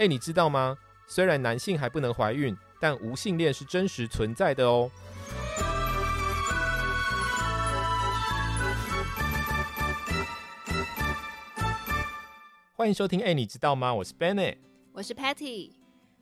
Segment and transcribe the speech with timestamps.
[0.00, 0.78] 哎，你知道吗？
[1.06, 4.90] 虽然男性还不能怀孕，但无性恋是真实存在的哦。
[12.74, 13.92] 欢迎收听，哎，你知道吗？
[13.92, 14.56] 我是 Bennett，
[14.94, 15.72] 我是 Patty。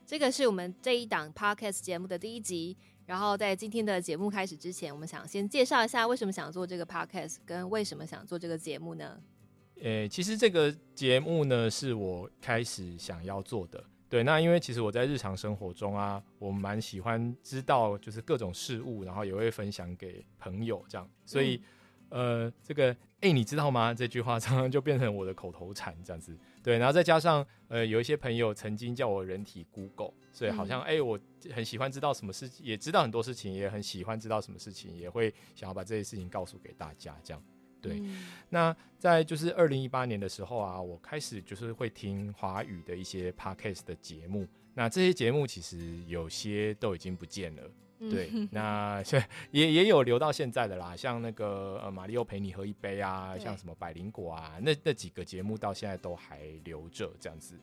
[0.05, 2.77] 这个是我们这一档 Podcast 节目的第一集。
[3.07, 9.21] 然后在今天的节目开始之前，我们想先介绍一下为什么想做这个 Podcast，跟为什么想做这个节目呢？
[9.83, 13.83] 呃，其实这个节目呢，是我开始想要做的。
[14.09, 21.61] 对，那因为其实我在日常生活中啊，我蛮喜欢知道就是各种事物，然后也会分享给朋友这样，所以
[22.09, 23.93] 呃，这个哎，你知道吗？
[23.93, 26.35] 这句话常常就变成我的口头禅这样子。
[26.63, 31.19] 对，然后再加上呃，有一些朋友曾经叫我人体 Google，所以好像哎，我
[31.53, 37.43] 很喜欢知道什么事，也知道很多事情，也很喜欢知道什么事情，也会想要把这些事情告诉给大家这样。
[37.81, 38.03] 对，
[38.51, 44.47] 那在就是二零一八年的时候啊，我开始就是会听华语的一些 podcast 的节目。
[44.75, 47.63] 那这些节目其实有些都已经不见了，
[47.99, 49.03] 对， 那
[49.51, 57.59] 也也有留到现在的啦，像那个呃，马里奥陪你喝一杯啊，像什么百灵果啊，那那几个节目到现在都还留着这样子。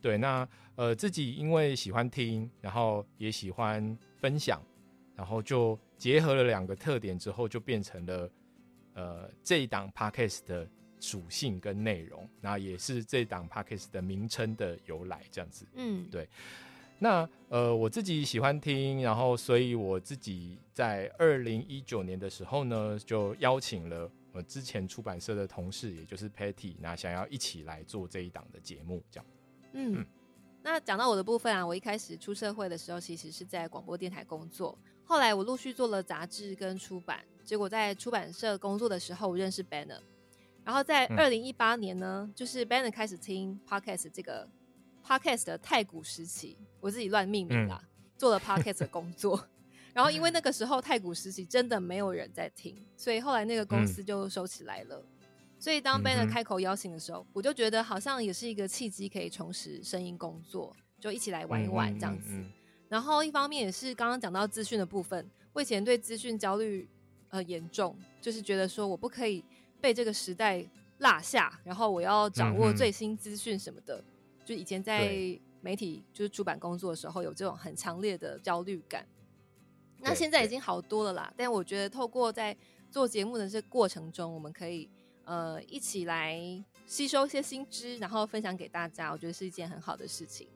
[0.00, 4.62] 对，那呃自己因为喜欢听，然后也喜欢分享，
[5.14, 8.30] 然后就结合了两个特点之后，就变成了。
[8.96, 10.66] 呃，这一档 podcast 的
[10.98, 15.66] 属性跟内容，那也是这档 podcast 的名称的由来，这样子。
[15.74, 16.26] 嗯，对。
[16.98, 29.26] 那呃，我自己喜欢听，然后所以我自己在二零一九年的时候呢，就邀请了我之前出版社的同事，也就是 Patty，那想要一起来做这一档的节目，这样。
[29.74, 30.06] 嗯，
[30.62, 37.22] 那讲到我的部分啊，我一开始出社会的时候，其实是在广播电台工作，后来我陆续做了杂志跟出版。
[37.46, 40.00] 结果在出版社工作的时候，我认识 Banner，
[40.64, 44.46] 然后在二零一八年呢，就是 Banner 开始听 Podcast 这个
[45.06, 47.80] Podcast 的太古时期，我自己乱命名啦，
[48.18, 49.48] 做了 Podcast 的工作。
[49.94, 55.00] 然后因为那 个时候太古时期真的没有人在听，所以后来那个公司就收起来了。
[55.58, 62.44] 所以当 Banner 开口邀请的时候，我就觉得好像也是一个契机，可以重拾声音工作，就一起来玩一玩这样子。
[62.88, 66.88] 然后一方面也是刚刚讲到资讯的部分，我以前对资讯焦虑。
[67.36, 69.44] 呃，严重就是觉得说我不可以
[69.80, 70.64] 被这个时代
[70.98, 74.02] 落下，然后我要掌握最新资讯什么的。
[74.44, 75.12] 就以前在
[75.60, 79.06] 媒体就是出版工作的时候，有这种很强烈的焦虑感。
[79.98, 81.30] 那现在已经好多了啦。
[81.36, 82.56] 但我觉得透过在
[82.90, 84.88] 做节目的这过程中，我们可以
[85.24, 86.40] 呃一起来
[86.86, 89.12] 吸收一些新知，然后分享给大家。
[89.12, 90.48] 我觉得是一件很好的事情。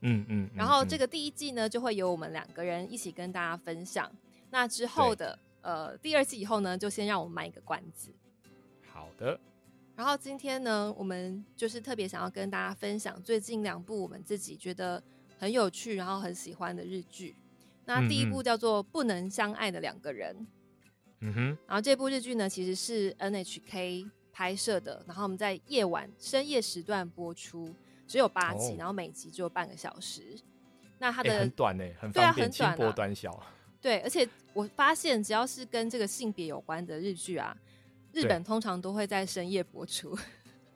[0.00, 0.50] 嗯嗯。
[0.54, 4.10] 然后这个第一季呢，就会由我们两个人一起跟大家分享。
[4.50, 5.38] 那之后的。
[5.64, 8.12] 呃，第二季以后呢，就先让我们卖一个关子。
[8.86, 9.40] 好的。
[9.96, 15.02] 然后今天呢，我们就是特别想要跟大家分享最近两部我们自己觉得
[15.38, 17.34] 很有趣，然后很喜欢的日剧。
[17.86, 20.36] 那第一部叫做《不能相爱的两个人》。
[21.20, 21.58] 嗯哼。
[21.66, 27.74] 然后这部日剧呢，其实是 NHK 拍摄的，然后我们在夜晚深夜时段播出，
[28.06, 30.36] 只有八集，然后每集只有半个小时。
[30.98, 33.42] 那它的很短呢，很方便，轻薄短小。
[33.84, 37.54] 对，而且我发现只要是跟这个性别有关的日剧啊，
[38.14, 40.16] 日本通常都会在深夜播出。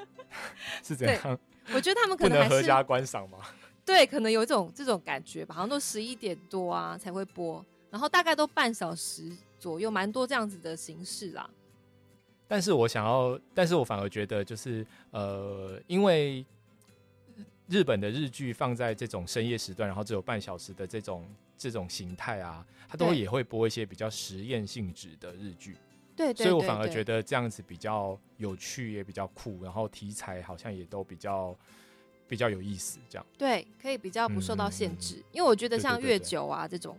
[0.84, 1.38] 是这样？
[1.72, 3.38] 我觉得他们可能还是合家观赏吗？
[3.82, 11.48] 对，可能有一种这种感觉吧，好像都十一点多啊才会播，然后大概都半小时左右，蛮多这样子的形式啦。
[12.46, 16.44] 但是我想要，但是我反而觉得就是呃，因为
[17.68, 21.26] 日本的日剧放在这种深夜时段，然后只有半小时的这种。
[21.58, 25.76] 这种形态啊，他都也会播一些比较实验性质的日剧，
[26.16, 31.54] 对，所以我反而觉得这样子比较有趣，也比较酷，然后题材好像也都比较
[32.28, 33.26] 比较有意思，这样。
[33.36, 36.96] 对，可以比较不受到限制，因为我觉得像月九啊这种，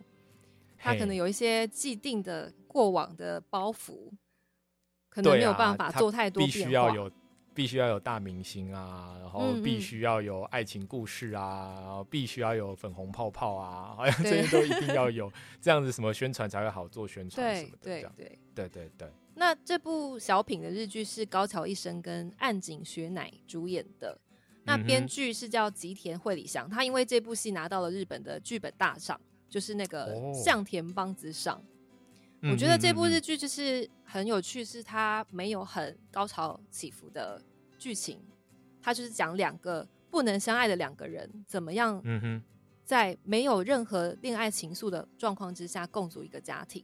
[0.78, 4.12] 它可能有一些既定的过往的包袱，
[5.10, 6.94] 可能没有办法做太多变化。
[7.60, 15.30] 必须要有大明星啊，然后必须要有爱情故事啊，然后必须要有粉红泡泡啊， 好像这些都一定要有，
[15.60, 18.70] 这样子什么宣传才会好做宣传什么的，对对对。
[18.70, 19.12] 对对。
[19.36, 24.18] 那这部小品的日剧是高桥一生跟岸井雪乃主演的，
[24.64, 29.20] 那编剧是叫吉田惠里香，他因为这部戏拿到了日本的剧本大赏，
[29.50, 31.62] 就是那个向田邦子赏。
[32.42, 37.42] 我觉得这部日剧就是很有趣，是它没有很高潮起伏的。
[37.78, 38.20] 剧情，
[38.82, 42.44] 它就是讲两个不能相爱的两个人怎么样，嗯哼
[42.84, 46.84] 在没有任何恋爱情愫的状况之下共组一个家庭。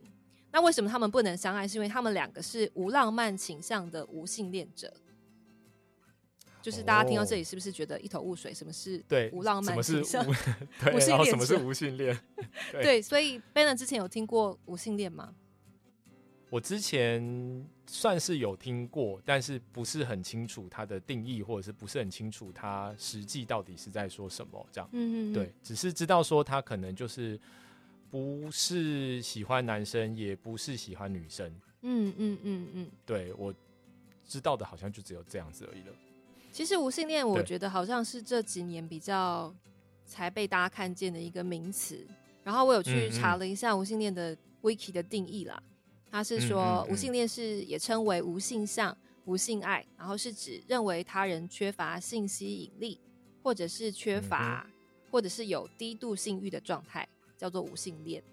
[0.54, 1.68] 那为什么他们不能相爱？
[1.68, 4.94] 是因为他们两个是无浪漫倾向的无性恋者。
[6.62, 8.54] 就是大家听到这里是不是觉得一头雾水？
[8.54, 10.34] 什么是对无浪漫 什么是无
[10.82, 12.18] 对，然后什么是无性恋？
[12.72, 15.36] 对，所以 Ben 之前有听过无性恋吗？
[16.50, 24.90] 我之前算是有听过，但是不是很清楚它的定义，或者是不是很清楚它实际到底是在说什么这样。
[24.94, 27.40] 嗯嗯，对，只是知道说他可能就是
[28.10, 31.48] 不是喜欢男生，也不是喜欢女生。
[31.82, 33.54] 嗯嗯嗯嗯，对我
[34.26, 35.94] 知道的好像就只有这样子而已了。
[36.52, 39.54] 其实无性恋，我觉得好像是这几年比较
[40.06, 42.06] 才被大家看见的一个名词。
[42.44, 45.62] 然后我有去查了一下无性恋的 wiki 的定义啦。
[46.16, 52.98] 他是说，无性恋是也称为无性向、无性爱，然后是指认为他人缺乏性吸引力，
[53.44, 54.66] 或者是缺乏，
[55.12, 57.06] 或者是有低度性欲的状态，
[57.38, 58.24] 叫做无性恋，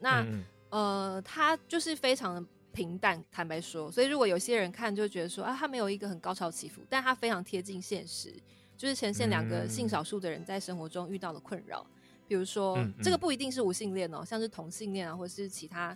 [0.00, 0.26] 那
[0.70, 8.32] 呃，它就是非常的平淡，坦白说，所以如果有些人看就觉得说啊，它没有一个很高潮起伏，但它非常贴近现实，
[8.74, 11.86] 就是呈现两个性少数的人在生活中遇到的困扰，
[12.26, 15.94] 比如说这个不一定是无性恋哦，像是同性恋啊，或是其他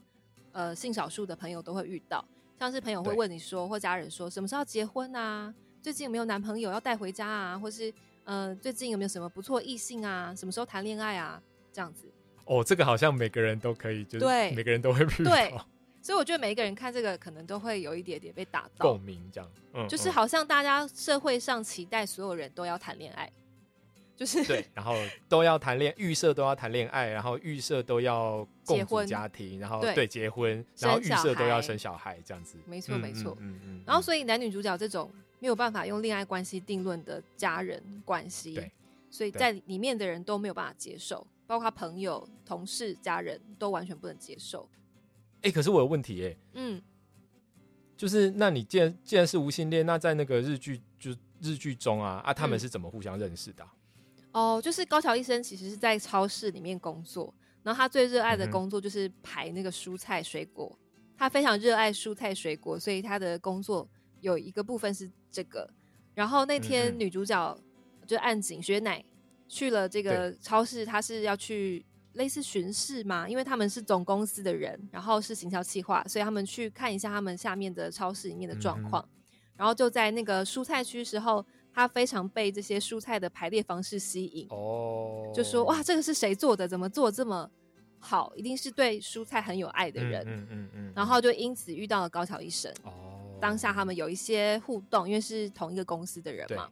[0.52, 2.22] 呃性少数的朋友都会遇到，
[2.58, 5.54] 像是朋友会问你说，或家人说什么时候结婚啊？
[5.80, 7.58] 最近有没有男朋友要带回家啊？
[7.58, 7.90] 或是
[8.26, 10.34] 呃，最近有没有什么不错异性啊？
[10.36, 11.40] 什么时候谈恋爱啊？
[11.72, 12.08] 这样子
[12.44, 15.30] 哦，这个好像每个人都可以，就是对每个人都会遇到。
[15.30, 15.54] 对
[16.02, 19.50] 所以我觉得每一个人看这个，可能都会有一点点被打到共鸣，这样。
[19.74, 23.30] 嗯，就是好像大家社会上期待所有人都要谈恋爱，
[24.16, 24.94] 就是 对，然后
[25.28, 32.56] 都要谈恋，预设都要谈恋爱，然后预设都要共婚家庭，然后对结婚，然后预设都要生小孩，这样子。
[32.66, 33.36] 没错，没错。
[33.40, 33.82] 嗯嗯。
[33.86, 35.12] 然后，所以男女主角这种。
[35.38, 38.58] 没有办法用恋爱关系定论的家人关系，
[39.10, 44.68] 所以在里面的人都没有办法接受，包括朋友、同事、家人都完全不能接受。
[45.42, 46.82] 哎，可是我有问题哎，嗯，
[47.96, 51.10] 就是那你既然既然是无性恋，那在那个日剧就
[51.42, 53.66] 日剧中啊啊，他们是怎么互相认识的？
[54.32, 57.32] 哦，就是高桥医生其实是在超市里面工作，
[57.62, 60.76] 然后他最热爱的工作就是排那个蔬菜水果，
[61.16, 63.86] 他非常热爱蔬菜水果，所以他的工作。
[64.22, 65.68] 有一个部分是这个，
[66.14, 67.58] 然后那天女主角
[68.06, 69.04] 就岸井雪乃
[69.46, 71.84] 去了这个超市，她是要去
[72.14, 79.06] 类似巡视嘛，因为他们是总公司的人，然后是行销企划，所以他们去看一下他们下面的超市里面的状况。
[79.58, 81.44] 然后就在那个蔬菜区时候，
[81.74, 86.66] 她非常被这些蔬菜的排列方式吸引，哦，就说哇，这个是谁做的？
[86.66, 87.50] 怎么做这么
[87.98, 88.32] 好？
[88.36, 90.24] 一定是对蔬菜很有爱的人。
[90.26, 92.72] 嗯嗯嗯，然后就因此遇到了高桥医生。
[92.84, 93.12] 哦。
[93.40, 96.70] 当下他们有一些互动，因为是同一个公司的人嘛。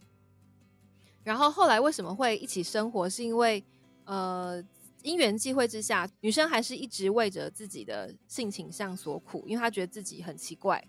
[1.22, 3.08] 然后后来为什么会一起生活？
[3.08, 3.64] 是因为
[4.04, 4.62] 呃
[5.02, 10.82] 因缘际会之下，女生还是一直为着自己的性倾向所苦，因为她觉得自己很奇怪。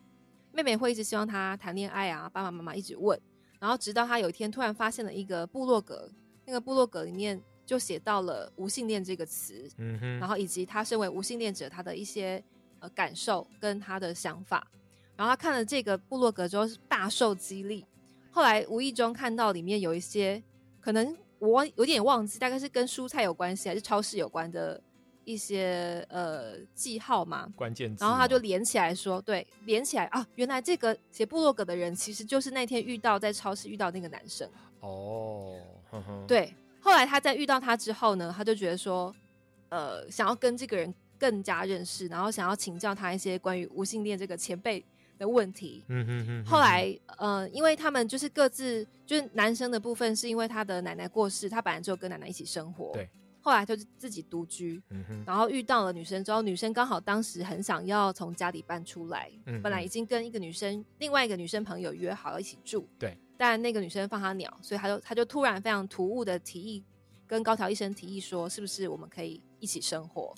[0.52, 3.20] 妹妹会一直希望她谈恋爱啊，爸爸妈妈一直问。
[3.60, 6.10] 然后直到她有一天突然发现了一个部落格，
[6.46, 12.44] 那个部落格里面就写到了无性恋这个词，嗯哼，然后以及她身为无性恋者她的一些
[12.80, 14.66] 呃感受跟她的想法。
[15.18, 17.86] 然后他看了这个部落格之后大受激励，
[18.32, 20.42] 后来无意中看到里面有一些
[20.82, 24.82] 可能我有点忘记，大概是跟蔬菜有关系还是超市有关的
[25.24, 28.04] 一些呃记号嘛，关键字。
[28.04, 34.50] 然后他就连起来说，对，连起来啊，原来这个写部落格的人其实就是那天遇到在超市遇到那个男生。
[34.82, 35.58] 哦，
[36.28, 36.54] 对。
[36.82, 39.16] 后来他在遇到他之后呢，他就觉得说，
[39.70, 44.86] 呃，想要跟这个人更加认识，然后想要请教他一些关于无性恋这个前辈。
[45.18, 45.84] 的问题。
[45.88, 46.46] 嗯哼哼。
[46.46, 52.92] 后来，呃，因为他们就是各自，就是男生的部分是因为他的奶奶过世，他本来就跟奶奶一起生活。
[52.94, 53.10] 对。
[53.42, 54.82] 后来就是自己独居，
[55.24, 59.32] 然后遇到了女生之后，女生刚好当时很想要从家里搬出来，
[59.62, 62.90] 本来已经跟一个女生，另外一个女生朋友约好要一起住。
[62.98, 63.16] 对。
[63.38, 66.84] 但那个女生放他鸟，所以他就他就突然非常突兀的提议，
[67.28, 70.34] 跟高桥医生提议说，是不是我们可以一起生活？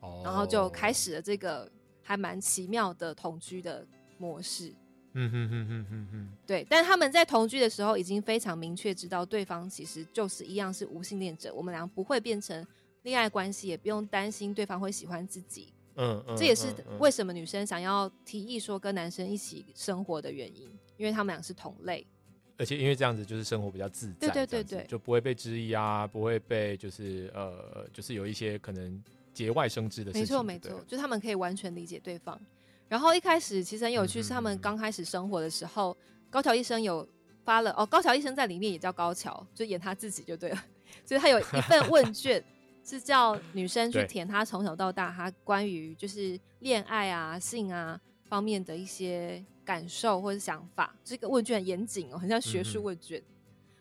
[0.00, 0.22] 哦。
[0.24, 1.70] 然后就开始了这个
[2.02, 3.86] 还蛮奇妙的同居的
[4.18, 4.72] 模式。
[5.14, 6.28] 嗯哼哼哼哼哼。
[6.46, 12.64] 对，但他们在同居的时候，已经非常明确知道对方其实就是一样是无性恋者，我们俩不会变成
[13.02, 15.72] 恋爱关系，也不用担心对方会喜欢自己。
[15.96, 16.36] 嗯嗯。
[16.36, 16.66] 这也是
[17.00, 22.06] 为什么女生想要提议说跟男生一起生活的原因，因为他们俩是同类。
[22.58, 30.20] 而且因为这样子就是生活比较自在，对对对对，就不会被质疑啊，不会被就是呃，就是有一些可能节外生枝的事情。
[30.22, 32.38] 没错没错，就他们可以完全理解对方。
[32.88, 35.96] 然后一开始其实很有趣，是他们刚开始生活的时候，
[36.30, 37.06] 高桥医生有
[37.44, 40.64] 发了哦，高桥医生在里面也叫高桥，就演他自己就对了。
[41.04, 42.42] 所以他有一份问卷
[42.82, 49.44] 是叫女生去填，她从小到大她关于就是恋爱啊、性啊方面的一些。
[49.68, 53.22] 感受或者想法，这个问卷很严谨哦，很像学术问卷。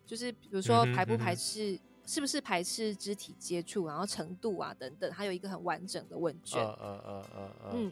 [0.06, 6.62] 就是比如说排不排斥，是不是排斥肢体接触，然后程度啊等等，还有一个很完整的问卷。
[6.62, 7.92] 呃呃呃呃嗯嗯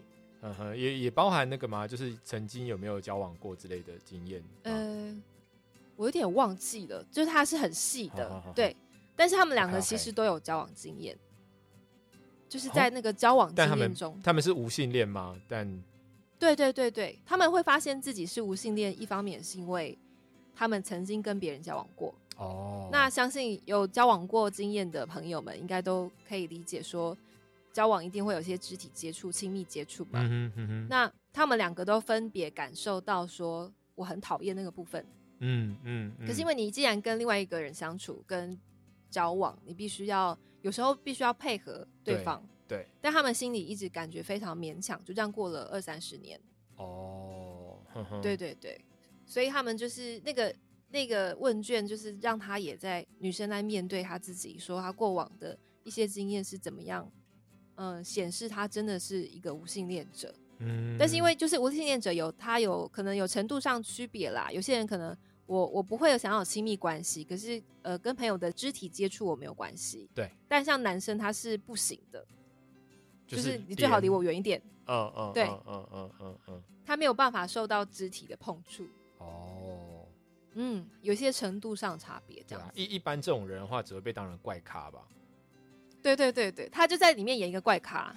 [0.54, 4.44] 哼，也也包含那个嘛，就是曾经有没有交往过之类的经验。
[4.64, 5.16] 呃，
[5.96, 8.75] 我有点忘记了，就是他是很细的，对。
[9.16, 11.18] 但是他们两个其实都有交往经验，
[12.50, 15.40] 就是在那个交往经验中，他们是无性恋吗？
[15.48, 15.66] 但
[16.38, 19.98] 对对对对，他们会发现自己是无性恋，一方面是因为
[20.54, 22.14] 他们曾经跟别人交往过。
[22.36, 27.18] 哦，那相信有交往过经验的朋友们，应该都可以理解说，
[27.75, 30.25] 交往一定会有些肢体接触、亲密接触嘛。
[30.32, 35.05] 嗯哼那他们两个都分别感受到说，我很讨厌那个部分。
[35.39, 36.15] 嗯嗯。
[36.25, 38.58] 可是因为你既然跟另外一个人相处、跟
[39.10, 42.41] 交往，你必须要有时候必须要配合对方。
[42.65, 46.39] 对，但他们心里一直感觉非常勉强，就这样过了二三十年。
[46.77, 47.77] 哦，
[48.22, 48.79] 对对对，
[49.25, 50.55] 所以他们就是那个
[50.91, 57.12] 那个问卷，就是让他也在女生在面对他自己，说他过往的一些经验是怎么样，
[57.75, 60.34] 嗯，显示他真的是一个无性恋者。
[60.60, 65.15] 嗯，但是因为就是无性恋者有他有可能有程度上区别啦，有些人可能
[65.46, 70.10] 我我不会有想要亲密关系，可是呃跟朋友的肢体接触我没有关系。
[70.15, 72.25] 对，但像男生他是不行的。
[73.27, 74.62] 就是你最好离我远一点。
[74.86, 78.88] 嗯嗯，对，嗯嗯嗯嗯，他没有办法受到肢体的碰触。
[79.17, 80.05] 哦，
[80.53, 82.72] 嗯，有些程度上差别这样。
[82.75, 85.08] 一一般这种人的话，只会被当成怪咖吧？
[86.06, 88.14] 对对对对，他就在里面演一个怪咖。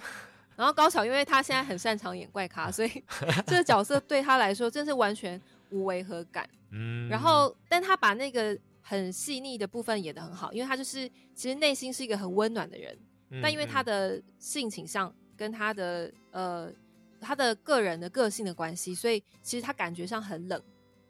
[0.55, 3.03] 然后高桥，因为他现在很擅长演怪咖，所以
[3.47, 5.41] 这个角色对他来说真是完全
[5.71, 6.47] 无违和感。
[6.71, 7.09] 嗯。
[7.09, 12.95] 然后，但他把那个很细腻的部分演的很好，因为他就是其实内心是一个很温暖的人。
[13.41, 16.71] 但因为他的性倾向跟他的呃
[17.19, 20.61] 他的个人的个性的关系，所以其实他感觉上很冷，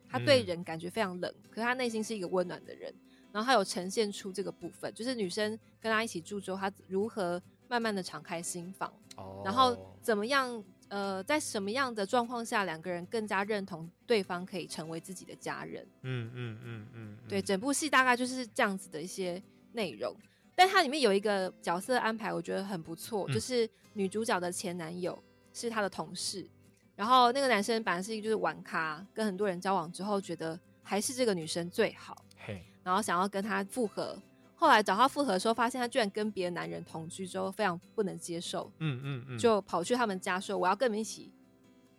[0.08, 2.94] 他对人感觉非常冷，可是他内心是一个温暖的人。
[3.32, 8.92] 然后他有呈现出这个部分，就是女生跟他一起住之后，他如何慢慢的敞开心房，
[9.44, 15.88] 然后怎么样呃在什么样的状况下，两个人更加认同对方可以成为自己的家人。
[16.02, 19.42] 嗯嗯嗯嗯，对，整部戏大概就是这样子的一些
[19.74, 20.16] 内容。
[20.56, 25.18] 但它里面有一个角色安排，我觉得很不错，就是女主角的前男友
[25.54, 26.46] 是她的同事，
[26.98, 32.26] 然后那个男生本来是一个就是玩咖，跟很多人交往之后，觉得还是这个女生最好，
[32.90, 34.18] 然后想要跟他复合，
[34.56, 41.32] 后来找他复合的时候，发现他居然跟别的男人同居之后，非常不能接受，嗯嗯嗯，就跑去他们家说我要跟你们一起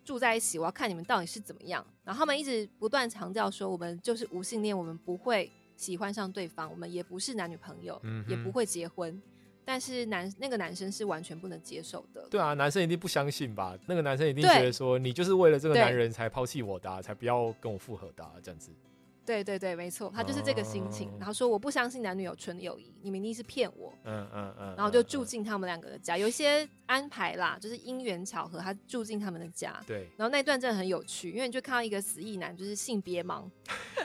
[0.05, 5.51] 住在一起，我要看你们到底是怎么样，然后他们一直不断强调说我们就是无性恋，我们不会。
[5.77, 9.19] 喜欢上对方，我们也不是男女朋友，也不会结婚，
[9.65, 12.29] 但是男那个男生是完全不能接受的。
[12.31, 13.75] 对啊，男生一定不相信吧？
[13.87, 18.71] 那个男生一定觉得说，你就是为了这个男人才抛弃我的，才不要跟我复合的这样子。
[19.25, 21.11] 对对对，没错，他就是这个心情。
[21.19, 23.93] 然后说我不相信男女有纯友谊，你们一定是骗我。
[24.05, 24.75] 嗯嗯嗯。
[24.77, 29.81] 然后就住进他们两个的家，有一些安排啦，就是因缘巧合，他住进他们的家。
[29.87, 30.09] 对。
[30.17, 33.49] 然后那段真的很有趣，因为你就看到一个死意男，就是性别盲，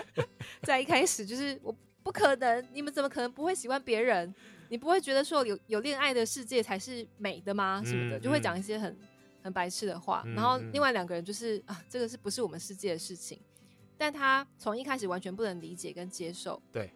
[0.63, 4.33] 在一开始就是我不可能，你们怎么可能不会喜欢别人？
[4.69, 7.81] 你不会觉得说有有恋爱的世界才是美的吗？
[7.85, 8.95] 什么的，就会讲一些很
[9.43, 10.23] 很白痴的话。
[10.35, 13.39] 然后另外两个人就是啊，这个是不是我们世界的事情？
[13.97, 16.91] 但他从一开始完全不能理解跟接受，对，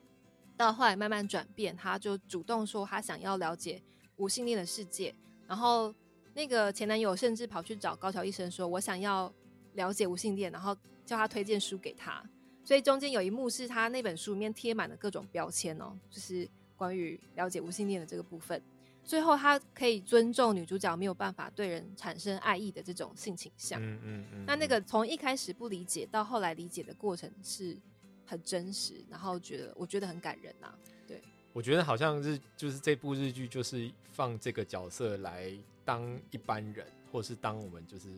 [0.57, 3.81] 到后来慢慢转变，他就主动说他想要了解
[4.17, 5.15] 无性恋的世界。
[5.47, 5.93] 然后
[6.33, 9.33] 那个前男友甚至跑去找高桥医生说：“我想要
[9.73, 10.75] 了解无性恋，然后
[11.05, 12.23] 叫他推荐书给他。
[12.63, 18.61] 所以中间有一幕是他那本书里面贴满了各种标签哦，就是关于了解无性恋的这个部分。
[19.09, 23.81] 最后他可以尊重女主角没有办法对人产生爱意的这种性倾向。
[23.81, 24.43] 嗯嗯嗯。
[24.45, 27.75] 那那个从一开始不理解到后来理解的过程是
[28.23, 30.71] 很真实，然后觉得我觉得很感人呐。
[31.07, 31.19] 对，
[31.53, 35.51] 我觉得好像是就是这部日剧就是放这个角色来
[35.83, 38.09] 当一般人，或是当我们就是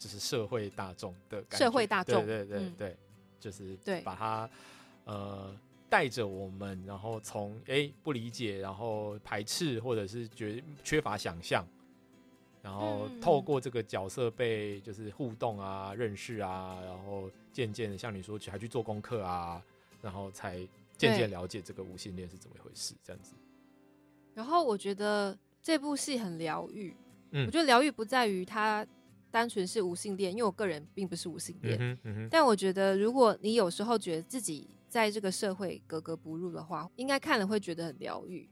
[0.00, 2.96] 就是社会大众的社会大众，对对对对。
[3.40, 4.50] 就是对把他
[5.04, 5.56] 呃
[5.88, 11.66] 带着我们，然后从哎不理解，然后排斥，或者是觉缺乏想象，
[12.62, 19.62] 然后透过这个角色被就是互动啊、认识啊，然后渐渐的像你说，还去做功课啊，
[20.02, 20.58] 然后才
[20.96, 23.34] 渐渐了解这个无性恋是怎么一回事，这样子。
[24.34, 26.94] 然后我觉得这部戏很疗愈，
[27.30, 28.86] 嗯，我觉得疗愈不在于它。
[29.30, 38.48] 单纯是无性恋，因为我个人并不是无性恋，嗯嗯但我觉得如果你有时候觉得自己在这个社会格格不入的话，应该看了会觉得很疗愈。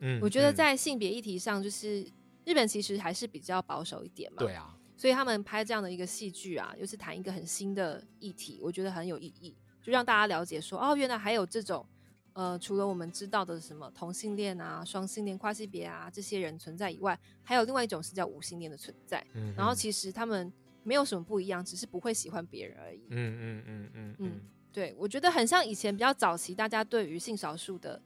[0.00, 2.02] 嗯，我觉得在性别议题上，就是
[2.44, 4.38] 日本其实还是比较保守一点嘛。
[4.38, 11.86] 对啊，所以他们拍这样的一个戏剧啊，又是谈一个很新的议题，我觉得很有意义，就让大家了解说，哦，原来还有这种。
[12.34, 19.26] 呃，除了我们知道的什么同性恋啊、双性恋、跨性别啊这些人存在以外，还有另外一种是叫无性恋的存在。
[19.32, 20.52] 嗯，然后其实他们
[20.82, 23.06] 没有什么不一样，只是不会喜欢别人而已。
[23.08, 24.40] 嗯嗯嗯嗯嗯，
[24.76, 27.98] 对，我觉得很像以前比较早期大家对于性少数的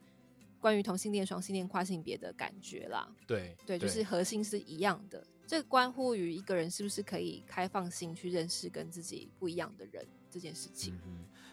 [0.57, 3.13] 关于同性恋、双性恋、跨性别的感觉啦。
[3.27, 5.21] 对对，就是核心是一样的。
[5.45, 10.97] 这关乎于一个人是不是可以开放性去认识跟自己不一样的人这件事情。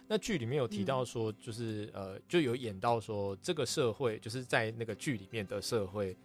[0.07, 6.17] 那剧里面有提到说，就是呃，就有演到说，这个社会就是在那个剧里面的社会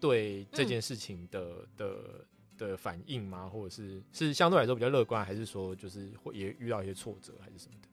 [0.00, 2.26] 对这件事情的的
[2.58, 3.48] 的反应吗？
[3.48, 7.88] 或者是是相对来说比较乐观，还是说就是会也遇到一些挫折，还是什么的？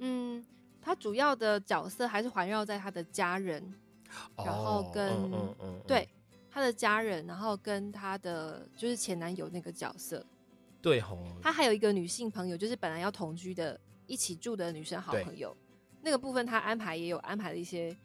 [0.00, 0.44] 嗯，
[0.82, 3.62] 他主要的角色还是环绕在他的家人，
[4.36, 5.30] 然后跟
[5.86, 6.06] 对
[6.50, 10.26] 他的家人，然后跟他的就是前男友那个角色，
[10.82, 13.80] 对吼，他还有一个女性朋友，就是本来要同居的。
[14.10, 15.56] 一起住的女生好朋友，
[16.02, 17.96] 那个部分他安排也有安排了一些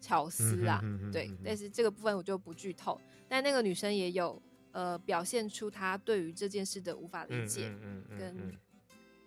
[0.00, 0.80] 巧思啊，
[1.12, 2.98] 对，但是这个部分我就不剧透。
[3.28, 4.40] 但那个女生也有
[4.70, 7.70] 呃表现出她对于这件事的无法理解，
[8.18, 8.58] 跟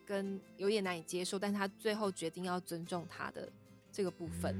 [0.05, 3.49] 跟有点难以接受，但是他最后决定要尊重他的
[3.91, 4.55] 这个部分。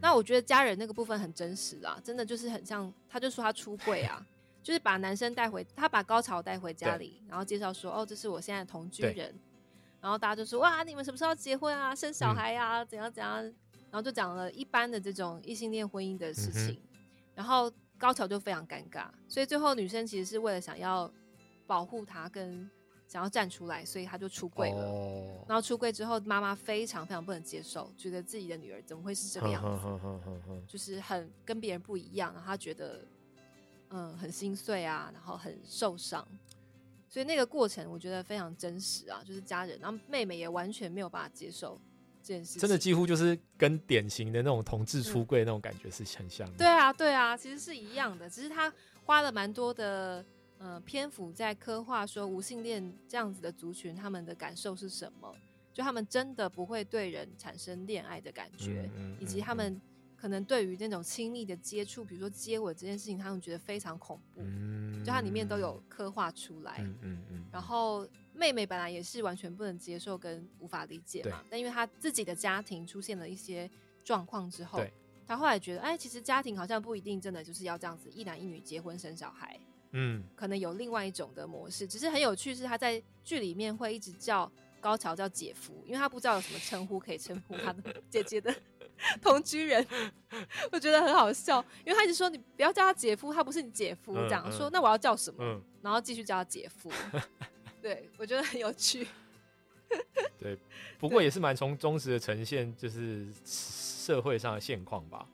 [0.00, 4.24] 那我觉得家人那个部分很真实啊，真的就是很像，他就说他出柜啊，
[4.62, 9.34] 就是把男生带回，他把高潮带回家里，然后介绍说，哦，这是我现在同居人。
[10.00, 11.94] 然后大家就说哇，你们什么时候结婚啊？
[11.94, 12.84] 生小孩呀？
[12.84, 13.42] 怎样怎样？
[13.42, 16.78] 然后就讲了一般的这种异性恋婚姻的事情。
[17.34, 21.10] 然后高潮就非常尴尬，所以最后女生其实是为了想要
[21.66, 22.68] 保护他，跟
[23.14, 25.44] 想要站出来，所以他就出柜了。
[25.46, 30.60] 然后出柜之后，妈妈非常非常不能接受，觉得自己的女儿怎么会是这个样子？
[30.66, 33.06] 就是很跟别人不一样，然后他觉得
[33.90, 36.26] 嗯很心碎啊，然后很受伤。
[37.08, 41.80] 所以那个过程我觉得非常真实啊，就是家人，然后妹妹也完全没有办法接受
[42.20, 46.58] 这件事，真的几乎就是跟典型的那种同志出柜那种感觉是很像的。
[46.58, 48.74] 对啊，对啊，其实是一样的，只是他
[49.04, 50.24] 花了蛮多的
[50.58, 55.34] 呃篇幅在刻画说无性恋这样子的族群他们的感受是什么，
[55.72, 58.88] 就他们真的不会对人产生恋爱的感觉，
[59.20, 59.80] 以及他们。
[60.16, 64.40] 可能对于那种亲密的接触，比如说接吻这件事情，他们觉得非常恐怖，
[65.04, 66.78] 就它里面都有刻画出来。
[66.78, 67.44] 嗯嗯嗯。
[67.52, 73.70] 然后妹妹本来也是完全不能接受跟无法理解嘛，但因为她自己的家庭出现了一些
[74.02, 74.82] 状况之后，
[75.26, 79.60] 她后来觉得，哎，其实家庭好像不一定真的就是要这样子一男一女结婚生小孩。
[79.94, 80.22] 嗯。
[80.36, 88.54] 可能有另外一种的模式，只是很有趣，是他在剧里面会一直叫高桥叫姐夫，因为他不知道有什么称呼可以称呼他的 姐姐的。
[89.20, 89.84] 同居人，
[90.70, 95.60] 我觉得很好笑，因为他一直说你不要叫他姐夫，他不是你姐夫，这样说，那我要叫什么？
[95.82, 96.88] 然后继续叫他姐夫，
[97.82, 99.04] 对我觉得很有趣。
[100.38, 100.56] 对，
[100.96, 105.26] 不过也是蛮从忠实的呈现，就是社会上的现况吧。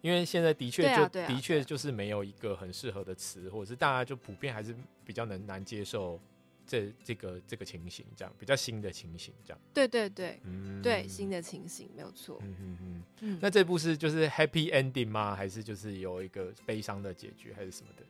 [0.00, 6.20] 因为现在的确就的确就是没有一个很适合的词，或者是大家就普遍还是比较能难接受。
[6.66, 13.38] 这这个这个情形，这样比较新的情形，这样对对对，嗯，对新的情形没有错，嗯嗯嗯。
[13.42, 15.34] 那这部是就是 happy ending 吗？
[15.34, 18.04] 还是就是有一个悲伤的结局，还是什么的？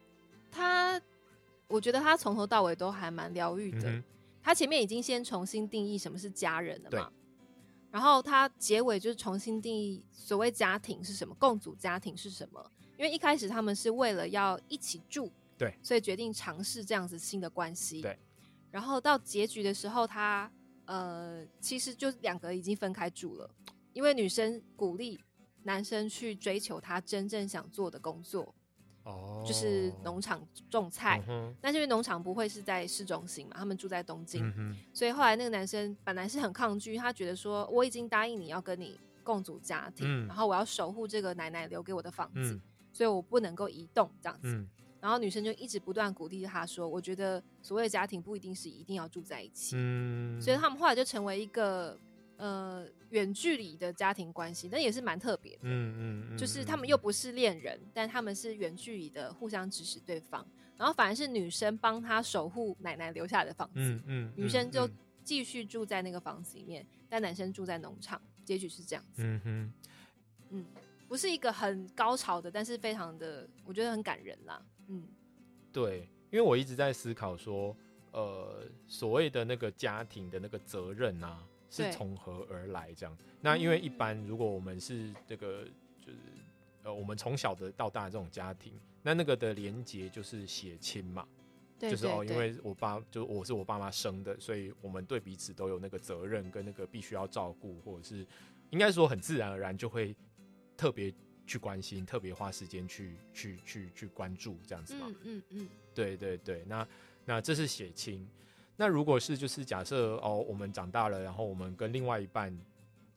[0.51, 1.01] 他，
[1.69, 4.03] 我觉得他从头到尾都还蛮疗愈的。
[4.43, 7.11] 他前面已经先重新定义什么是家人了嘛，
[7.91, 12.71] 然后他结尾就是重新定义所谓家庭是什么，共组家庭是什么？
[12.97, 18.19] 因为一开始他们是为了要一起住，对，所以决定尝试这样子新的关系，对。
[18.71, 20.51] 然后到结局的时候，他
[20.85, 23.51] 呃，其实就两个已经分开住了，
[23.93, 25.19] 因为女生鼓励
[25.65, 28.55] 男生去追求他真正想做的工作，
[29.05, 31.23] 哦，就是农场种菜。
[31.27, 31.55] 嗯哼。
[31.61, 40.27] 但是因为农场不会是在市中心嘛，他们住在东京，嗯所以后来那个男生本来是很抗拒，他觉得说我已经答应你要跟你共组家庭，嗯。
[40.27, 42.61] 然后我要守护这个奶奶留给我的房子，嗯。
[42.93, 44.49] 所以我不能够移动这样子。
[44.49, 44.69] 嗯。
[45.01, 49.75] 然后女生就一直不断鼓励他说：“我觉得所谓的家庭不一定是一定要住在一起。
[49.79, 51.99] 嗯，所以他们后来就成为一个
[52.41, 55.61] 呃远距离的家庭关系，那也是蛮特别的。
[55.65, 69.23] 嗯嗯嗯，就是他们又不是恋人，但他们是远距离的互相支持对方，然后反而是女生帮他守护奶奶留下来的房子，嗯嗯，女生就嗯继续住在那个房子里面，但男生住在农场，结局是这样子。
[69.23, 69.73] 嗯哼，
[70.51, 70.67] 嗯，
[71.07, 74.61] 不是一个很高潮的，但是非常的，我觉得很感人啦。
[74.89, 75.07] 嗯，
[75.71, 77.77] 对，因为我一直在思考说，
[78.13, 82.93] 呃，所谓的那个家庭的那个责任啊，是对从何而来？
[82.95, 85.65] 这样，那因为一嗯般如果我们是这个，
[86.05, 86.19] 就是
[86.83, 91.27] 呃，我们从小的到大的这种家庭，那那个的连结就是血亲嘛，
[91.79, 98.27] 对就是哦，因为我爸就我是我爸妈生的，所以我们对彼此都有那个责任跟那个必须要照顾，或者是
[98.71, 100.15] 应该说很自然而然就会
[100.77, 101.15] 特别
[101.47, 105.07] 去关心，特别花时间去去去去关注这样子嘛。
[105.09, 106.87] 嗯嗯嗯，对对对，那
[107.25, 108.29] 那这是血亲。
[108.81, 112.51] 那如果是就是假设哦，我们长大了，然后我们跟另外一半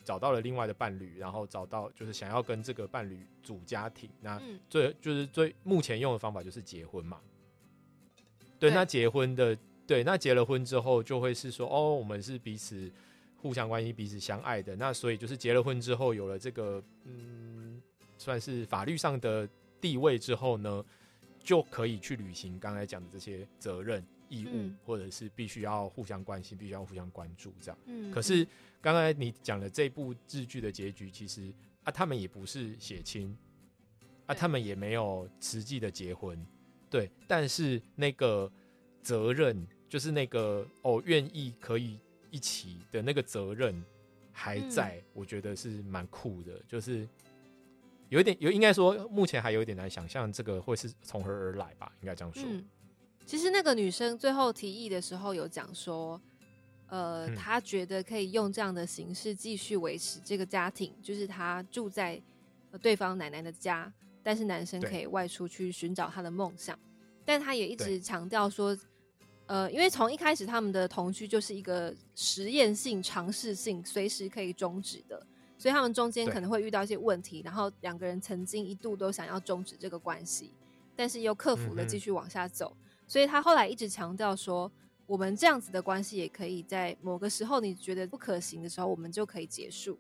[0.04, 7.18] 找到了另外的伴侣，然后找到就是想要跟这个伴侣组家庭，那嗯最就是最目前用的方法就是结婚嘛。
[8.60, 12.92] 对，对那结婚的对，那结了婚之后就会是说哦，我们是彼此
[13.42, 14.76] 互相关心、彼此相爱的。
[14.76, 17.82] 那所以就是结了婚之后，有了这个嗯，
[18.18, 19.48] 算是法律上的
[19.80, 20.84] 地位之后呢，
[21.42, 24.78] 就可以去履行刚才讲的这些责任、义务，嗯。
[24.86, 27.78] 或者是必须要互相关心、必须要互相关注这样。
[27.86, 28.48] 嗯，可是
[28.82, 33.38] 刚才你讲的这部日剧的结局，其实啊，他们也不是血亲，
[34.26, 36.38] 啊，他们也没有实际的结婚，
[36.90, 38.52] 对，但是那个
[39.02, 42.00] 责任，就是那个哦，愿意可以
[42.32, 43.84] 一起的那个责任
[44.32, 44.70] 还嗯。
[44.70, 47.08] 在，我觉得是蛮酷的，就是
[48.10, 52.64] 有一点有，应该说目前还有一点难想象这个会是从何而来吧，应该这样说，嗯，
[53.26, 56.20] 其实那个女生最后提议的时候有讲说，
[56.88, 57.36] 呃，嗯。
[57.36, 62.22] 她觉得可以用这样的形式继续维持这个家庭，就是她住在
[62.72, 64.90] 呃对方奶奶的家，但是男生对。
[64.90, 66.78] 可以外出去寻找他的梦想，
[67.26, 67.88] 但她也一对。
[67.88, 68.78] 直强调说。
[69.46, 75.22] 呃，因为从一开始他们的同居就是一个实验性、尝试性，随时可以终止的，
[75.58, 76.34] 所以他们中间对。
[76.34, 80.54] 可能会遇到一些问题，然后两个人曾经一度都想要终止这个关系，
[80.96, 81.88] 但是又克服了嗯哼。
[81.90, 82.74] 继续往下走。
[83.08, 84.72] 所以他后来一直强调说，
[85.06, 89.98] 我们这样子的关系也可以在某个时候你觉得不可行的时候，我们就可以结束。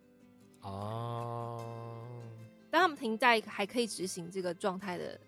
[0.61, 1.61] 哦，
[2.71, 5.19] 当他们停在还可以执行这个状态的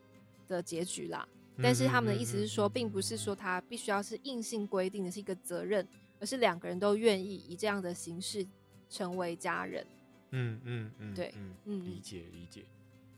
[0.47, 1.27] 的结局啦。
[1.61, 5.87] 但是他们的意思是说，嗯并不是说他必须要是硬性规定的是一个责任，
[6.19, 8.45] 而是两个人都愿意以这样的形式
[8.89, 9.85] 成为家人。
[10.31, 12.65] 嗯嗯嗯，对嗯，嗯理解理解。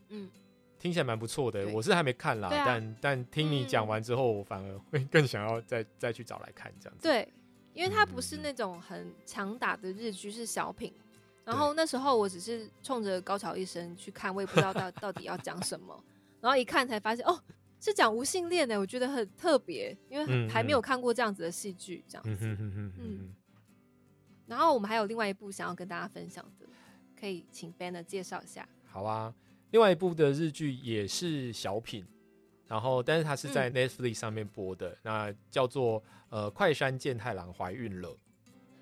[0.10, 0.30] 嗯，
[0.80, 7.04] 听起来蛮不错的，我是还没看啦，啊但但听你讲完之后，我反而会更想要再再去找来看这样子。
[7.04, 7.28] 对，
[7.74, 10.94] 因为它不是那种很强打的日剧，是小品。
[11.44, 15.98] 然后那时候我只是冲着高桥医生去看，我也不知道到 到底要讲什么，
[16.42, 17.42] 然后一看才发现哦，
[17.80, 22.38] 是讲无性恋的，我觉得很特别，因为嗯还没有看过这样子的戏剧这样子。
[22.42, 23.34] 嗯，
[24.46, 26.66] 然后我们还有另外一部想要跟大家分享的，
[27.18, 28.68] 可以请 Banner 介绍一下。
[28.86, 29.34] 好啊。
[29.72, 32.06] 另外一部的日剧也是小品，
[32.68, 38.18] 然后但是它是在嗯 Netflix 上面播的，那叫做呃快山健太郎怀孕了。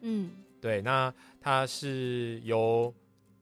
[0.01, 2.93] 嗯对，那它是由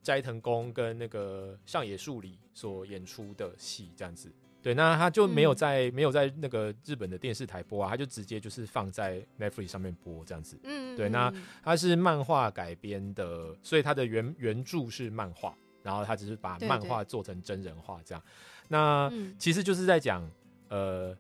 [0.02, 4.32] 斋藤工跟那个上野树里所演出的戏，这样子。
[4.62, 10.58] 对，那他就没有嗯在、没有在那个日本的电视台播啊，他就直接就是放在 Netflix 上面播这样子。
[10.64, 18.24] 嗯，对那嗯它是漫画改编的，所以它的原原著是漫画，然后他只是把漫画做成真人化这样。
[18.69, 20.28] 那嗯其实就是在讲
[20.69, 21.15] 呃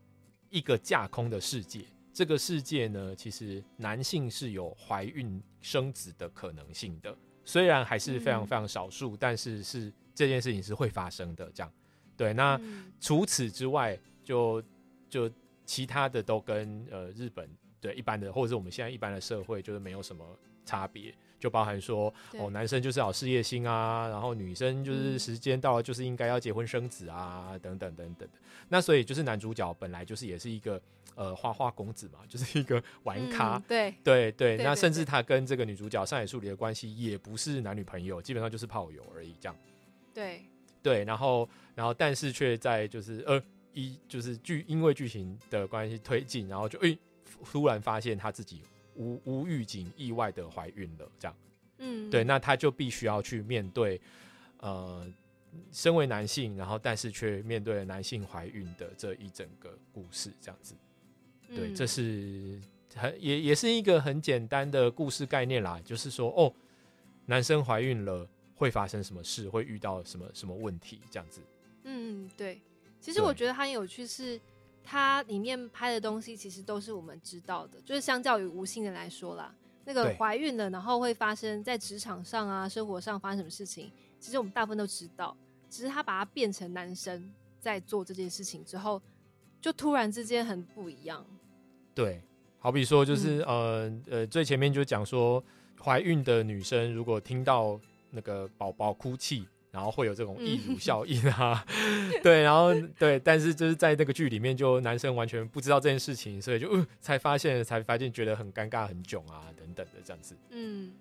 [0.49, 1.85] 一个架空的世界。
[2.13, 11.51] 这个世界呢，其实男性是有怀孕生子的可能性的，虽然还是非常嗯非常少数，但是是这件事情是会发生的。
[11.55, 11.73] 这样，
[12.15, 12.31] 对。
[12.33, 14.63] 那嗯除此之外，就
[15.09, 15.27] 就
[15.65, 17.49] 其他的都跟呃日本
[17.81, 20.23] 对一般的，或者是我们现在一般的社会，就是没有什么
[20.63, 21.11] 差别。
[21.43, 28.39] 就包含说哦，男生就是要事业心啊，然后女生就是嗯时间到了就是应该要结婚生子啊，等等等等的。
[28.69, 30.81] 那所以就是男主角本来就是也是一个
[31.15, 33.57] 呃花花公子嘛，就是一个玩咖。
[33.57, 39.55] 嗯对，对对，那甚至他跟这个女主角上野树里的关系也不是男女朋友，基本上就是炮友而已，这样。
[40.13, 40.45] 对，
[40.81, 46.97] 对，然后然后但是却在就是呃一就是剧因为剧情的关系推进，然后就诶、
[47.51, 48.61] 突然发现他自己
[48.95, 51.35] 无无预警意外的怀孕了，这样。
[51.77, 53.99] 嗯，对，那他就必须要去面对
[54.59, 55.05] 呃
[55.71, 60.75] 身为男性，然后但是却面对了男性怀孕的这一整个故事，这样子。
[61.49, 62.59] 对，嗯这是
[62.95, 66.53] 很也也是一个很简单的故事概念啦，就是说哦，
[67.25, 71.41] 男生怀孕了会发生什么事，会遇到什么什么问题，这样子。
[71.83, 72.61] 嗯，对。
[73.01, 74.39] 其实我觉得它很有趣，是
[74.83, 79.53] 它里面拍的东西其实都是我们知道的，就是相较于无性的来说啦，
[79.85, 85.35] 那个怀孕了，然后会发生在职场上啊、生活上发生什么事情，其实我们大部分都知道，
[85.69, 89.01] 只是他把它变成男生在做这件事情之后，
[89.61, 91.25] 就突然之间很不一样。
[91.95, 92.21] 对，
[92.59, 94.03] 好比说就是、嗯。
[94.09, 95.43] 呃呃，最前面就讲说，
[95.81, 101.65] 怀孕的女生如果听到那个宝宝哭泣，然后会有这种溢乳嗯效应啊，
[102.21, 110.37] 对，然后对，但是就是在那个剧里面，就男生完全不知道这件事情，所以就、呃、才发现，才发现觉得很尴尬、很囧啊等等的这样子。
[110.51, 110.93] 嗯，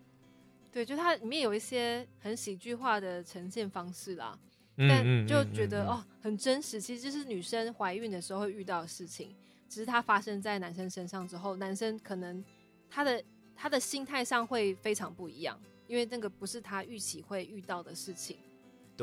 [0.73, 4.39] 对，就它里面有一些很喜剧化的呈现方式啦。
[4.79, 6.81] 嗯但就觉得、哦，很真实。
[6.81, 9.37] 其实就是女生怀孕的时候会遇到的事情，
[9.69, 12.43] 只是它发生在男生身上之后，男生可能
[12.89, 13.23] 他的
[13.55, 18.39] 他的心态上会非常不一样，因为那个不是他预期会遇到的事情。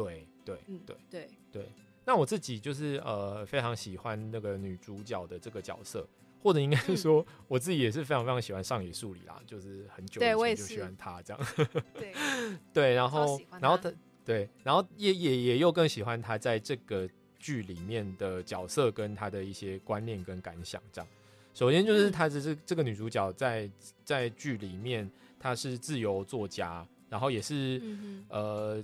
[0.04, 1.72] 对对嗯，对对，对。
[2.06, 6.08] 那我自己就是呃非常喜欢那个女主角的这个角色，
[6.42, 11.48] 或者应该是说、我自己也是非常非常喜欢上野树里啦，就是很久以前就喜欢她这样。
[11.94, 12.14] 对，
[12.74, 13.94] 对，然超后然后她
[14.26, 17.08] 对，然后也也也又更喜欢她在这个
[17.38, 20.82] 剧里面的角色跟她的一些观念跟感想。
[20.92, 21.08] 这样，
[21.54, 23.70] 首先就是嗯她的这这个女主角在
[24.04, 25.08] 在剧里面
[25.40, 28.84] 她是自由作家，然后也是、嗯呃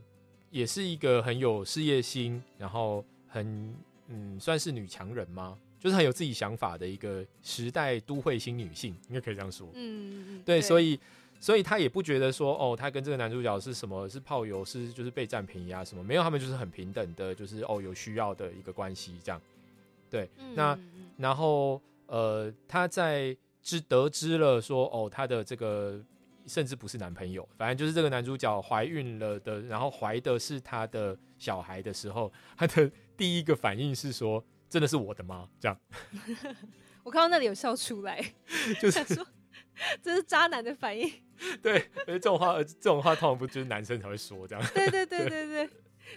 [0.56, 3.76] 也是一个很有事业心，然后很
[4.08, 5.58] 嗯算是女强人吗？
[5.78, 9.68] 就是很有自己想法的一个时代都会新女性，应该可以这样说。
[9.68, 11.00] 哼，嗯嗯，对，所以以
[11.42, 19.42] 所以他也不觉得说哦，他跟这个男主角是什么是炮友，是就是被占便宜啊什么，没有，他们就是很平等的，就是哦有需要的一个关系这样。
[20.10, 26.02] 对，那嗯然后呃，他在知得知了说哦，他的这个
[26.48, 34.44] 甚至不是男朋友，反正就是这个男主角怀孕了的，然后怀的是他的小孩的时候，他的第一个反应是说。
[34.68, 35.48] 真的是我的吗？
[35.60, 35.80] 这样
[37.04, 38.20] 我看到那里有笑出来，
[38.82, 39.26] 就是说
[40.02, 41.10] 这是渣男的反应。
[41.62, 44.68] 对，而这种话，呃这种话通常不就是男生才会说这样？
[44.74, 45.70] 对对对对对，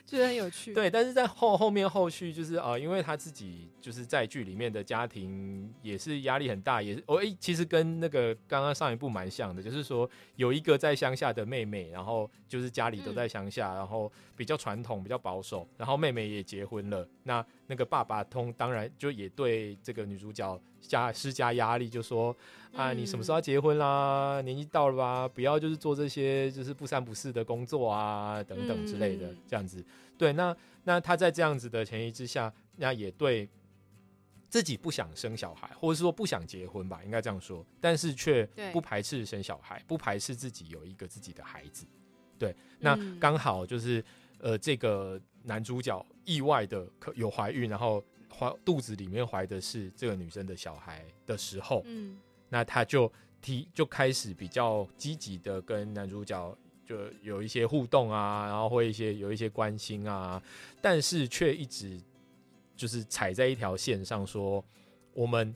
[0.06, 0.72] 觉得很有趣。
[0.74, 22.34] 对，但是在后后面后续就是呃，因为他自己就是在剧里面的家庭也是压力很大，也是哦诶，其实跟那个刚刚上一部蛮像的，就是说有一个在乡下的妹妹，然后就是家里都在乡下，然后比较传统、比较保守，然后妹妹也结婚了，那那个爸爸通当然就也对这个女主角加施加压力，就说
[22.78, 24.40] 啊，你什么时候要结婚啦？
[24.42, 29.84] 年纪到了吧，不要就是做这些就是不三不四的工作啊，等等之类的嗯，这样子。
[30.16, 33.48] 对，那那他在这样子的前提之下，那也对
[34.48, 41.84] 自己不想生小孩，或者是说不想结婚吧，应该这样说，但是却不排斥生小孩，不排斥自己有一个自己的孩子。
[42.38, 44.04] 对，那嗯刚好就是
[44.38, 52.16] 呃，这个男主角意外的可有怀孕，然后怀肚子里面怀的是这个女生的小孩的时候，嗯
[52.48, 60.42] 那他就提就开始比较积极的跟男主角就有一些互动啊，然后会一些有一些关心啊，
[60.80, 62.00] 但是却一直
[62.74, 64.64] 就是踩在一条线上说，
[65.12, 65.54] 我们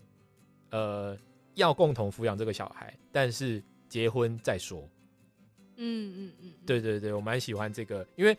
[0.70, 1.16] 呃
[1.54, 4.88] 要共同抚养这个小孩，但是结婚再说。
[5.76, 8.36] 嗯嗯嗯，对对对，我蛮喜欢这个，因为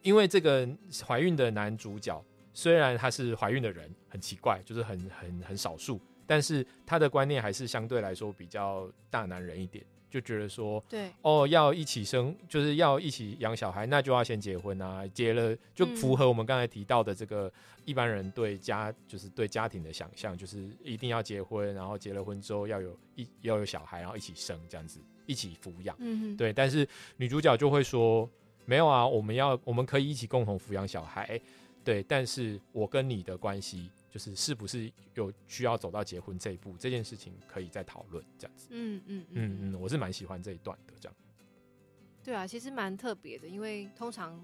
[0.00, 0.66] 因为这个
[1.06, 2.24] 怀孕的男主角
[2.54, 6.00] 虽然他是怀孕的人，很奇怪，就是很很很少数，
[6.32, 17.52] 但是他的观念还是相对来说比较大男人一点，就觉得说对，哦要一起生，就是要一起养小孩，那就要先结婚啊，结了就符合我们刚才提到的这个
[17.84, 25.94] 一般人对家就是对家庭的想象，就是一定要结婚，然后结了婚之后要有一要有小孩，然后一起生这样子，一起抚养。
[25.98, 28.26] 嗯哼，对，但是女主角就会说，
[28.64, 31.38] 没有啊，我们要我们可以一起共同抚养小孩，
[31.84, 38.68] 对，但是我跟你的关系就是是不是有需要走到结婚这一步，这件事情可以再讨论，这样子。
[38.70, 41.16] 嗯嗯嗯嗯，我是蛮喜欢这一段的，这样。
[42.22, 44.38] 对啊，其实蛮特别的，因为通常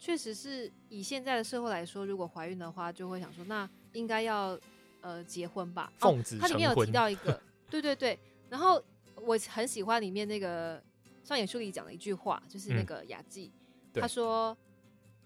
[0.00, 4.58] 确实是以现在的社会来说，如果怀孕的话，就会想说，那应该要
[5.00, 5.92] 呃结婚吧？
[5.98, 8.18] 奉子它里面有提到一个，对对对，
[8.50, 8.82] 然后
[9.14, 10.82] 我很喜欢里面那个
[11.22, 13.52] 上野树里讲的一句话，就是那嗯个雅纪，
[13.92, 14.58] 对他说，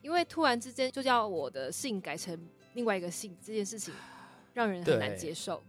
[0.02, 2.38] 因为突然之间就叫我的姓改成
[2.74, 3.92] 另外一个姓，这件事情
[4.54, 5.62] 让人很难接受。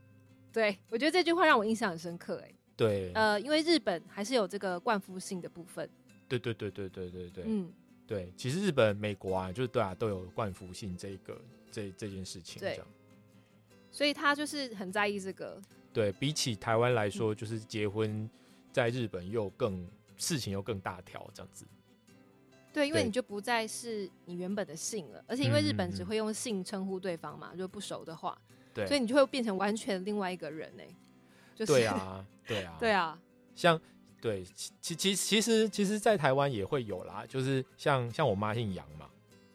[0.51, 0.77] 对。
[0.89, 5.89] 我觉得这句话让我印象很深刻、哎，对，呃，因为日本还是有这个冠夫姓的部分，
[6.27, 7.43] 对对对对对对对。
[7.47, 7.71] 嗯，
[8.07, 12.73] 对，其实日本、美国啊，就是对啊，都有冠夫姓这个这这件事情，对。
[12.73, 12.87] 这样。
[13.91, 15.61] 所以他就是很在意这个，
[15.91, 17.11] 对比起台湾来嗯。
[17.11, 18.29] 说，就是结婚
[18.71, 19.87] 在日本又更
[20.17, 21.65] 事情又更大条这样子。
[22.73, 28.35] 对，因为你就不再是你原本的姓了，而且因为日本只会用姓称呼对方嘛，如果不熟的话，
[28.73, 30.83] 对，所以你就会变成完全另外一个人呢、
[31.53, 33.19] 就是对，啊， 对啊，对啊，
[33.53, 33.79] 像
[34.19, 34.43] 对
[34.81, 39.07] 其其其实其实，在台湾也会有啦，就是像像我妈姓杨嘛，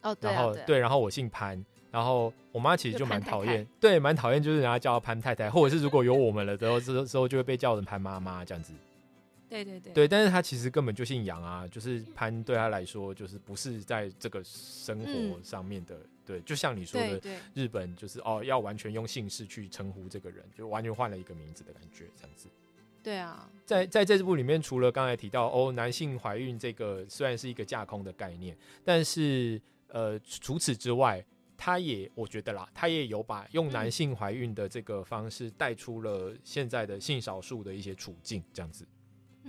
[0.03, 8.71] 哦，对啊，然后对啊，然后我姓潘，然后我妈其实就蛮讨厌，对，蛮讨厌，就是人家叫她潘太太，或者是如果有我们了之后，之之后就会被叫成潘妈妈这样子。
[9.49, 15.43] 对对对，对，但是他其实根本就姓杨啊，就是潘对他来说，就是不是在这个生活嗯。
[15.43, 17.19] 上面的，对，就像你说的，对。
[17.19, 22.47] 对日本就是哦，要完全用姓氏去称呼这个人，就完全换了一个名字的感觉，这样子。
[23.01, 31.25] 对啊，在在这部里面，除了刚才提到哦，男性怀孕这个虽然是一个架空的概念，但是呃，除此之外，
[31.57, 38.85] 他也我觉得啦，他也有把用男嗯性怀孕的这个方式带出了现在的性少数的一些处境，这样子。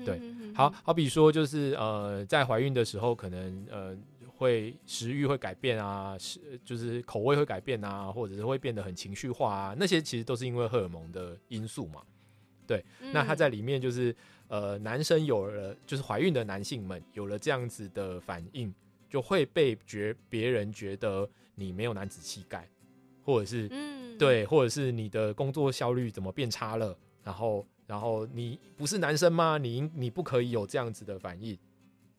[0.04, 3.96] 对嗯哼哼好好比说，就是呃，在怀孕的时候，可能呃
[4.36, 12.02] 会食欲会改变啊，是就是口味会改变啊，或者是会变得很情绪化啊，那些其实都是因为荷尔蒙的因素嘛。
[12.66, 14.14] 对那他嗯在里面就是
[14.46, 18.72] 呃，男生有了就是怀孕的男性们有了这样子的反应，
[19.08, 22.68] 就会被觉别人觉得你没有男子气概，
[23.24, 26.96] 或者是嗯，对，或者是你的工作效率怎么变差了？
[27.24, 29.58] 然后，然后你不是男生吗？
[29.58, 31.58] 你你不可以有这样子的反应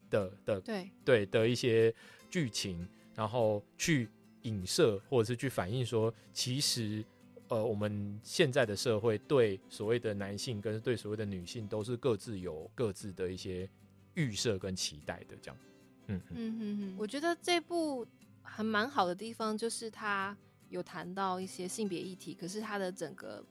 [0.10, 1.96] 的的对，对的一些
[2.30, 4.10] 剧情，然后去
[4.42, 7.02] 影射或者是去反映说，其实
[7.48, 13.70] 呃，我们现在的社会对所谓的男性跟对所谓的女性都是各自有各自的一些
[14.16, 15.58] 预设跟期待的，这样。
[16.08, 18.06] 嗯嗯，嗯哼哼，我觉得这部
[18.42, 20.36] 还蛮好的地方就是它
[20.68, 23.42] 有谈到一些性别议题，可是它的整个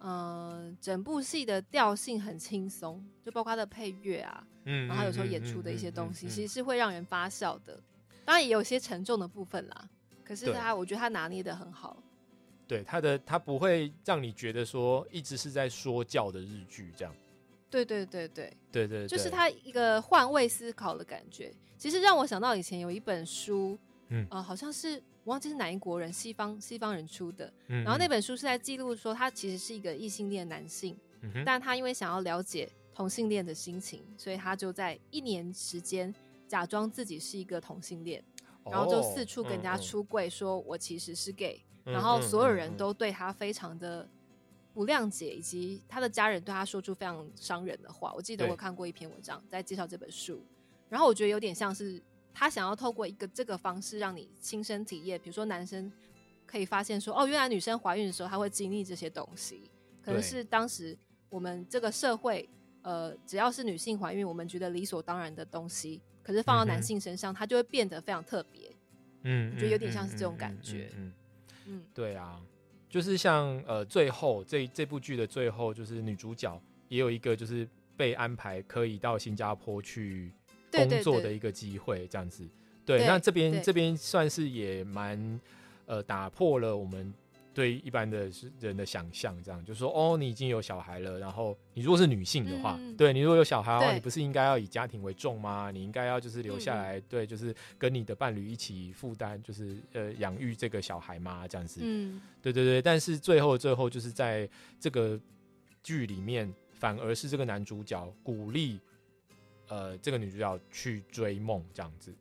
[0.00, 7.80] 呃整部戏的调性很轻松，就包括它的配乐啊，嗯然后有时候演出的一些东西，其实实是会让人发笑的。
[8.24, 9.88] 当然也有些沉重的部分啦，
[10.24, 12.02] 可是对他我觉得他拿捏的很好。
[12.66, 17.12] 对他的他不会让你觉得说一直是在说教的日剧这样。
[17.68, 21.52] 对对对对，对对对，就是他一个换位思考的感觉。
[21.76, 27.52] 其实让我想到以前有一本书，嗯呃，好像是我忘记是哪一国人，西方西方人出的。
[27.68, 36.14] 嗯，然后那本书是在记录说，他其实是一个异性恋男性，嗯但他因为想要了解同性恋的心情，所以他就在一年时间
[36.48, 38.22] 假装自己是一个同性恋，
[38.64, 44.08] 然后就四处跟人家，出柜，说我其实是 gay，、嗯然后所有人都对他非常的
[44.72, 48.12] 不谅解，以及他的家人对他说出非常伤人的话。
[48.14, 50.44] 我记得我看过一篇文章在介绍这本书，
[50.88, 52.00] 然后我觉得有点像是
[52.32, 55.90] 他想要透过一个这个方式让你亲身体验，比如说男生
[56.46, 59.70] 可以发现说，哦，原来女生怀孕的时候她会经历这些东西，
[60.02, 60.96] 可能是当时
[61.28, 62.48] 我们这个社会。
[62.82, 68.74] 呃，只要是女性怀孕，我们觉得理所当然的东西，可是放到男性身上，它就会变得非常特别。
[69.24, 71.12] 嗯，就有点嗯像是这种感觉嗯，嗯
[71.66, 72.40] 嗯，对啊，
[72.88, 80.32] 就是像呃，最后这这部剧的最后，就是女主角也有一个就是被安排可以到新加坡去
[80.72, 82.48] 工作的一个机会，这样子。
[82.84, 85.40] 对，对那这边对这边算是也蛮
[85.86, 87.12] 呃打破了我们
[87.52, 95.70] 对一般的是人的想象，这样就说哦，你已经有小孩了，然后你如果是女性的话，嗯对你如果有小孩的话，你不是应该要以家庭为重吗？
[95.70, 101.46] 你应该要就是留下来，对，就是跟你的伴侣一起负担，就是呃养育这个小孩吗？
[101.46, 101.80] 这样子。
[101.82, 105.20] 嗯，对对对，但是最后最后就是在这个
[105.82, 108.80] 剧里面，反而是这个男主角鼓励
[109.70, 112.14] 呃这个女主角去追梦，这样子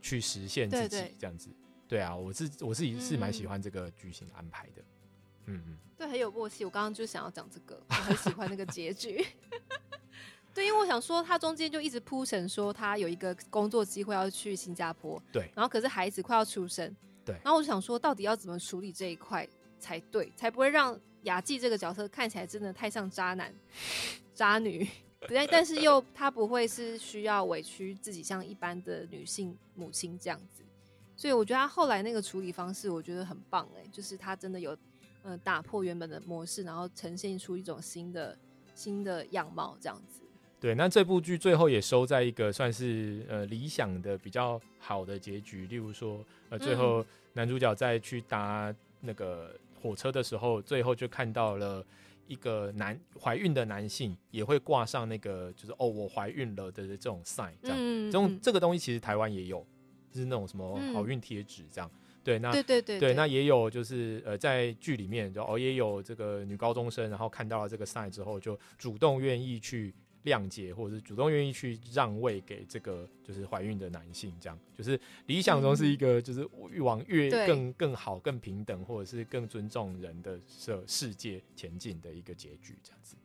[0.00, 1.50] 去实现自己，这样子。
[1.86, 4.82] 对啊，我是我自己是蛮喜嗯欢这个剧情安排的。
[5.46, 6.64] 嗯嗯，对，很有默契。
[6.64, 9.26] 我刚刚就想要讲这个，我很喜欢那个结局。
[10.54, 16.94] 对，因为我想说，他中间就一直铺陈说他有一个工作机会要去新加坡，对然后可是孩子快要出生，
[17.24, 19.46] 对然后我就想说，到底要怎么处理这一块
[19.80, 23.52] 才对，才不会让雅纪这个角色看起来真的太像渣男、
[24.34, 24.86] 渣女。
[25.28, 30.62] 但但是又她不会是需要委屈自己像一般的女性母亲这样子，
[31.16, 34.76] 所以我觉得她后来那个处理方式我觉得很棒哎，就是她真的有
[35.22, 38.36] 呃打破原本的模式，然后呈现出一种新的
[38.74, 40.20] 新的样貌这样子。
[40.60, 51.84] 对，那这部剧最后也收在一个算是呃理想的比较好的结局，例如说呃最后男主角在去搭那个火车的时候，最后就看到了
[52.32, 59.66] 一个男怀孕的男性也会挂上那个就是哦我怀孕了的这种 sign，这样这种这个东西其实台湾也有，
[60.10, 61.90] 就是那种什么好运贴纸这样。
[62.24, 69.94] 对，那对对对对，那也有就是呃在剧里面就哦也有这个女高中生，然后看到了这个 sign 之后，就主动愿意去。
[70.24, 76.48] 谅解，或者是主动愿意去让位给这个就是怀孕的男性，这样就是理想中是一个就是
[76.80, 83.16] 往越更更好、更平等，或者是更尊重人的世世界前进的一个结局，这样子。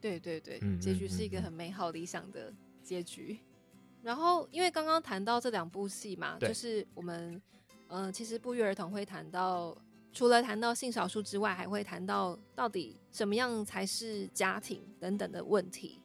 [0.00, 3.38] 对对对，结局是一个很美好理想的结局。
[4.02, 7.40] 然后，因为刚刚谈到这两部戏嘛，就是我们
[7.88, 9.74] 嗯，其实不约而同会谈到，
[10.12, 16.02] 除了谈到性少数之外，还会谈到到底什么样才是家庭等等的问题。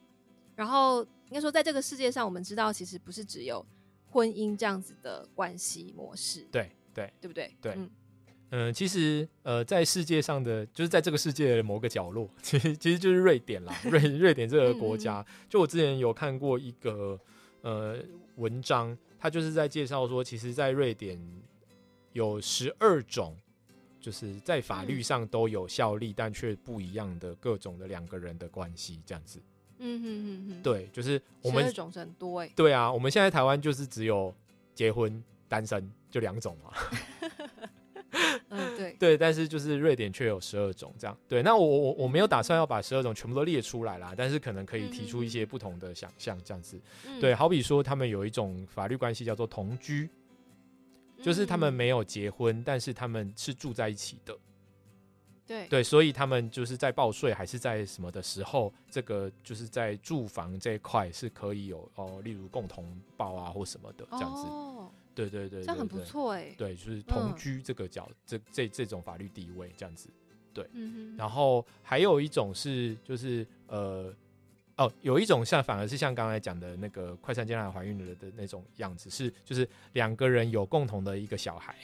[0.60, 3.64] 然后应该说，在这个世界上，我们知道其实不是只有
[4.10, 6.46] 婚姻这样子的关系模式。
[6.52, 7.56] 对对，对不对？
[7.62, 7.90] 对，嗯
[8.50, 15.24] 嗯，其实呃，在世界上的，就是在这个世界的某个角落，其实其实就是瑞典啦，瑞 瑞典这个国家。
[15.48, 17.18] 就我之前有看过一个
[17.62, 17.96] 呃
[18.36, 21.18] 文章，他就是在介绍说，其实，在瑞典
[22.12, 23.34] 有十二种，
[23.98, 29.40] 就是在法律上都有效力，但却不一样的各种的两个人的关系，这样子。
[29.82, 32.50] 嗯哼哼哼，对，就是我们种很多哎。
[32.54, 34.32] 对啊，我们现在台湾就是只有
[34.74, 36.72] 结婚、单身就两种嘛。
[38.50, 41.16] 嗯，对 对，但是就是瑞典却有十二种这样。
[41.28, 46.78] 对，那我我我没有打算要把十二种全部都列出来啦，但是可能可以提出一些不同的想象这样子。
[47.20, 50.10] 对，好比说他们有一种法律关系叫做同居，
[51.22, 54.36] 就是他们没有结婚，但是他们是住在一起的。
[55.50, 64.42] 对对，所以他们就是在报税还是在什么的时候，这个就是在住房这一块是可以有哦，例如共同报啊或什么的这样子。
[64.46, 66.54] 哦，对对对，这样很不错哎。
[66.56, 70.08] 对，就是同居这个角，这这这种法律地位这样子。
[70.54, 74.14] 对，嗯然后还有一种是，就是呃，
[74.76, 81.74] 哦，有一种像反而是像刚才讲的那个快餐店怀孕了的那种样子，是就是两个人有共同的一个小孩。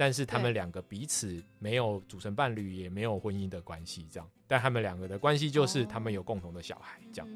[0.00, 4.26] 但是他们两个彼此没有组成伴侣，也没有婚姻的关系，这样。
[4.48, 7.28] 但他们两个的关系就是他们有共同的小孩，这样。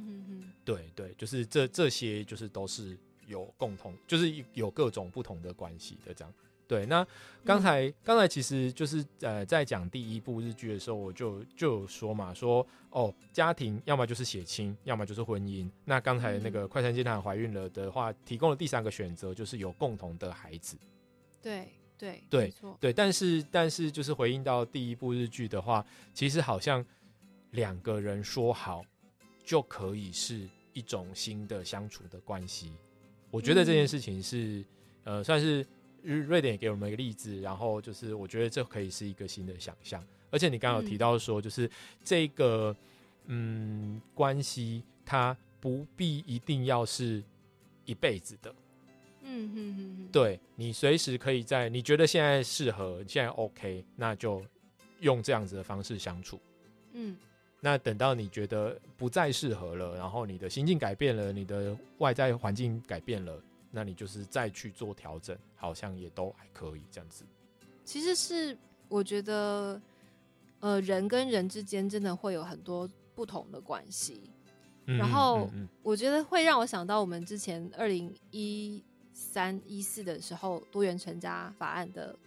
[0.65, 2.97] 对对，就是这这些就是都是
[3.27, 6.35] 有共同，就是有各种不同的关系的这样。
[6.67, 7.07] 对，那
[7.45, 15.71] 刚才刚才其实就是呃在讲第一部日剧的时候，我就就有说嘛，说哦家庭要么就是血亲，要么就是婚姻。
[15.85, 20.79] 那刚才那个快餐鸡蛋怀孕了的话，提供了第三个选择，就是有共同的孩子。
[21.43, 21.69] 对。
[22.05, 26.85] 对对对，但是但是就是回应到第一部日剧的话，其实好像
[27.53, 28.85] 两个人说好
[29.45, 32.73] 就可以是一种新的相处的关系。
[33.31, 34.65] 我觉得这件事情是
[35.05, 35.67] 呃，算是
[36.03, 40.05] 瑞典也给我们一个例子，然后就是我觉得这可以是一个新的想象。
[40.31, 41.71] 而且你刚刚有提到说，就是
[42.05, 42.75] 这个
[43.27, 47.23] 嗯关系，它不必一定要是
[47.85, 48.55] 一辈子的。
[49.27, 54.45] 嗯哼哼哼，对你随时可以在你觉得现在适合，现在 OK，那就
[55.01, 56.39] 用这样子的方式相处。
[56.93, 57.17] 嗯，
[57.59, 67.25] 那等到你觉得不再适合了，然后你的心境改变了，你的外在环境改变了，那你就是再去做调整，好像也都还可以这样子。
[67.83, 68.57] 其实是
[68.89, 69.81] 我觉得，
[70.61, 74.31] 呃，人跟人之间真的会有很多不同的关系，
[74.85, 75.51] 然后
[75.83, 78.85] 我觉得会让我想到我们之前二零一。
[79.15, 82.19] 三一四的时候，多元成家法案的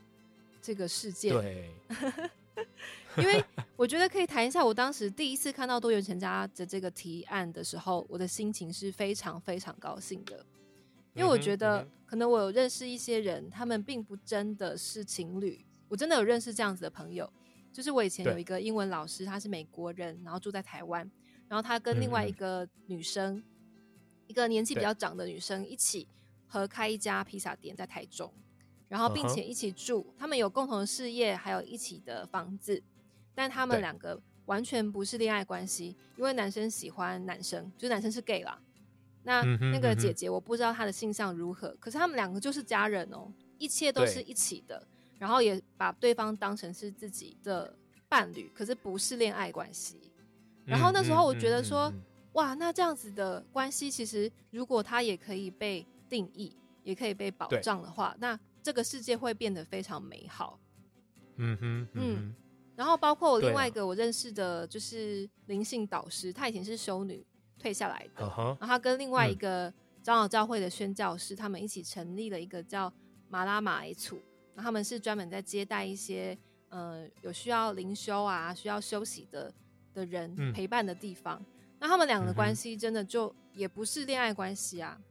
[0.61, 1.69] 这个事件，对，
[3.19, 3.43] 因为
[3.75, 10.45] 我觉得可以谈一下，我当时第一次看到多元成家的这个提案的时候，我的心情是非常非常高兴的，
[11.13, 17.29] 因为我觉得可能我有认识一些人，他们并不真的是情侣，我真的有认识这样子的朋友，
[17.73, 21.11] 就是我以前有一个英文老师，他是美国人，然后住在台湾，
[21.49, 23.43] 然后他跟另外一个女生，
[24.27, 26.07] 一个年纪比较长的女生一起。
[26.47, 28.33] 合开一家披萨店在台中，
[28.87, 32.81] 然后并且一起住，他们有共同的事业，还有一起的房子，
[33.35, 38.59] 但他们两个完全不是恋爱关系，因为男生喜欢男生，就是男生是 gay 啦。
[39.23, 44.87] 那那个姐姐我不知道她的性向如何，可是他们两个就是家人哦，一切都是一起的，
[45.19, 47.75] 然后也把对方当成是自己的
[48.07, 50.11] 伴侣，可是不是恋爱关系。
[50.65, 51.93] 然后那时候我觉得说。
[52.33, 60.59] 哇，那这样子的关系，其实如果他也可以被定义，也可以被保障的话，那这个世界会变得非常美好。
[61.37, 62.35] 嗯哼，嗯。
[62.75, 67.25] 然后包括我另外一个我认识的，就是灵性导师，她以前是修女
[67.57, 72.93] 退下来的，然后她跟另外一个长老教会的宣教师，他们一起成立了一个叫
[73.29, 74.21] 马拉马埃处，
[74.53, 76.37] 然后他们是专门在接待一些
[76.69, 79.51] 呃有需要灵修啊、需要休息的
[79.93, 81.43] 的人陪伴的地方。
[81.79, 85.01] 那他们两个关系真的就也不是恋爱关系啊。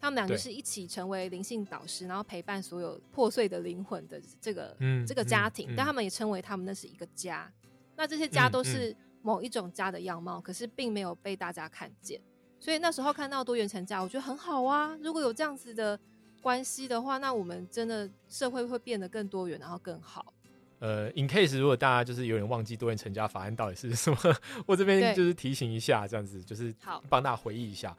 [0.00, 4.76] 他们两个是一起成为灵性导师，然后陪伴所有破碎的灵魂的这个
[5.06, 7.50] 这个家庭，但他们也称为他们那是一个家。
[7.96, 12.20] 那这些家都是某一种家的样貌，可是并没有被大家看见。
[12.60, 14.94] 所以那时候看到多元成家，我觉得很好啊。
[15.00, 15.98] 如果有这样子的
[16.42, 20.34] 关系的话，那我们真的社会会变得更多元，然后更好。
[20.80, 24.18] 呃，in case 如果大家就是有点忘记多元成家法案到底是什么，
[24.66, 27.96] 我这边就是提醒一下，这样子就是好帮大家回忆一下，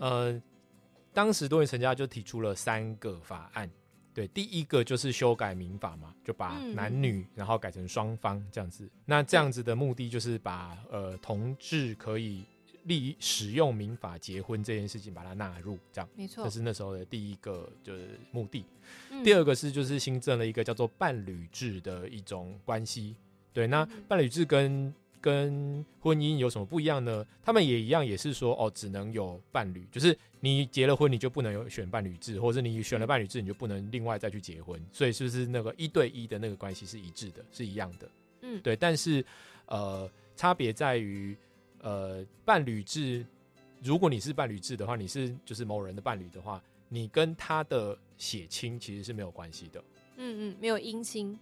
[0.00, 0.42] 呃。
[1.14, 3.70] 当时多元成家就提出了三个法案，
[4.12, 8.90] 对，第一个就是修改民法嘛，就把男女然后改成双方这样子。
[9.06, 12.44] 那这样子的目的就是把呃同志可以
[12.82, 16.08] 利使用民法结婚这件事情把它纳入，这样。
[16.14, 18.66] 没错，这是那时候的第一个就是目的。
[19.22, 23.16] 第二个是就是新增了一个叫做伴侣制的一种关系，
[23.52, 24.92] 对，那伴侣制跟
[25.24, 27.26] 跟婚姻有什么不一样呢？
[27.42, 34.78] 他们也一样，也是说哦，只能有伴侣，就是你结了婚，你就不能有选伴侣制，或者你选了伴侣制，你就不能另外再去结婚。
[34.92, 38.06] 所以是不是那个一对一的那个关系是一致的，是一样的？
[38.42, 38.76] 嗯，对。
[38.76, 39.24] 但是
[39.64, 40.06] 呃，
[40.36, 41.34] 差别在于
[41.80, 43.24] 呃，伴侣制，
[43.82, 49.82] 如果你是伴侣制的话，你是就是某人的伴侣的话，你跟他的血亲其实是没有关系的。
[50.18, 51.38] 嗯嗯，没有姻亲。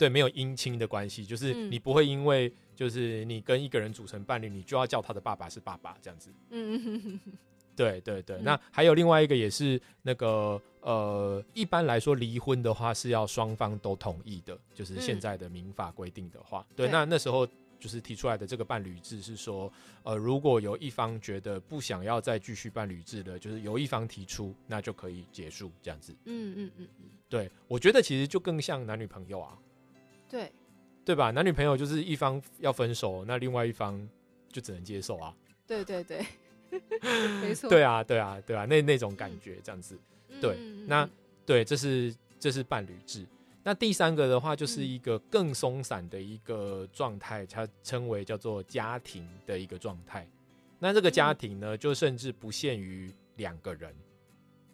[0.00, 6.32] 对，没有姻亲的关系，就是你不会因为就是你跟一个人组成伴侣，你就要叫他的爸爸是爸爸这样子。
[6.48, 7.20] 嗯，
[7.76, 8.40] 对对对。
[8.40, 16.66] 那还有另外一个也是那个呃，一般来说离婚的话是要双方都同意的，就是现在的民法规定的话。
[16.74, 17.46] 对，那那时候
[17.78, 19.70] 就是提出来的这个伴侣制是说，
[20.02, 26.14] 呃，如果有一方觉得不想要再继续伴侣制了，就是由一方提出，那就可以结束这样子。
[26.24, 27.04] 嗯嗯嗯嗯。
[27.28, 29.58] 对，我觉得其实就更像男女朋友啊。
[30.30, 30.52] 对，
[31.04, 31.30] 对吧？
[31.32, 34.08] 男女朋友就是一方要分手，那另外一方
[34.48, 35.34] 就只能接受啊。
[35.66, 36.24] 对对对，
[37.42, 37.68] 没错。
[37.68, 39.98] 对啊，对啊，对啊，那那种感觉这样子。
[40.40, 40.56] 对，
[40.86, 41.08] 那
[41.44, 43.26] 对，这是这是伴侣制。
[43.62, 50.26] 那第三个的话，就是一个更松散的一个状态，它称为叫做家庭的一个状态。
[50.78, 53.94] 那这个家庭呢，就甚至不限于两个人。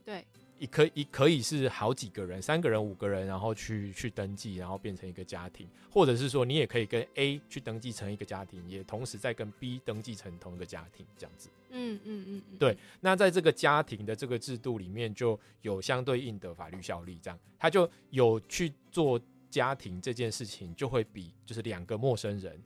[0.04, 0.24] 对。
[0.58, 11.50] 也可以可以是好几个人，三个人、五个人，然后去去登记，然后变成一个家庭，或者是说你也可以跟 A 去登记成一个家庭，也同时再跟 B 登记成同一个家庭，这样子。
[11.70, 12.58] 嗯嗯嗯嗯。
[12.58, 22.58] 对，那在这个家庭的这个制度里面，就有相对应的法律效力，这样他就有去做家庭这件事情，就会比就是两个陌生人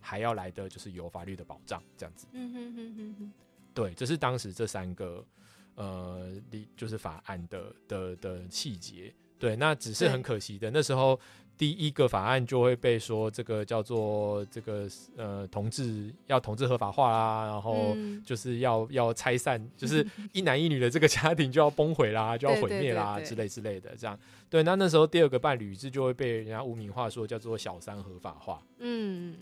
[0.00, 2.26] 还要来的就是有法律的保障，这样子。
[2.32, 3.32] 嗯哼哼哼哼。
[3.72, 5.24] 对，这是当时这三个。
[5.78, 10.68] 呃，立就是法案的的的细节，对，那只是很可惜的。
[10.72, 11.18] 那时候
[11.56, 24.18] 第一个法案就会被说这个叫做这个呃同志要同志合法化啦，然后就是要要拆散，就是一男一女的这个家庭就要崩毁啦，就要毁灭啦之类之类的，这样。
[24.50, 28.60] 对，那那时候第二个伴侣制就会被人家污名化，说叫做小三合法化。
[28.78, 29.36] 嗯。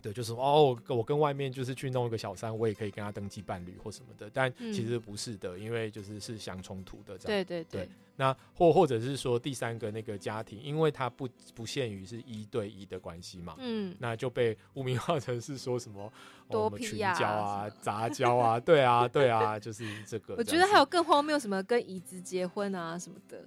[0.00, 7.44] 对，就是哦，我跟外面就是去弄一个小三，我也可以跟他登记伴侣或什么的，但其实不是的，因为就是是相冲突的这样。
[7.44, 7.88] 对对对。
[8.16, 16.12] 那或或者是说第三个那个家庭，因为它不不限于是一对一的关系嘛，嗯，那就被污名化成是说什么
[16.50, 20.34] 多群交啊、杂交啊，对啊，对啊，就是这个。
[20.36, 23.44] 我觉得还有更荒谬，什么跟椅子结婚啊什么的，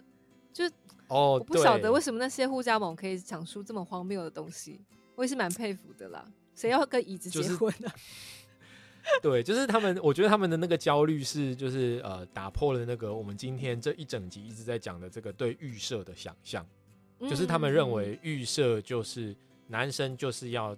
[0.53, 0.63] 就
[1.09, 4.79] 哦，我不晓得为什么那些互加盟可以讲出这么荒谬的东西，
[5.15, 6.25] 我也是蛮佩服的啦。
[6.55, 7.91] 谁要跟椅子结婚呢？
[9.21, 9.99] 对，就是他们。
[10.03, 16.65] 我觉得他们的那个焦虑是，就是呃，打破了那个我们今天这一整集一直在讲的这个对预设的想象。
[17.21, 19.35] 就是他们认为预设就是
[19.67, 20.77] 男生就是要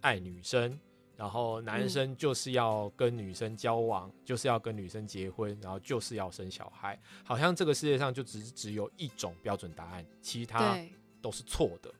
[0.00, 0.78] 爱女生，
[1.16, 6.98] 然后男生就是要跟女生交往，就是要跟女生结婚，然后就是要生小孩。
[7.24, 10.78] 好像这个世界上就只只有一种标准答案，其他
[11.20, 11.92] 都是错的。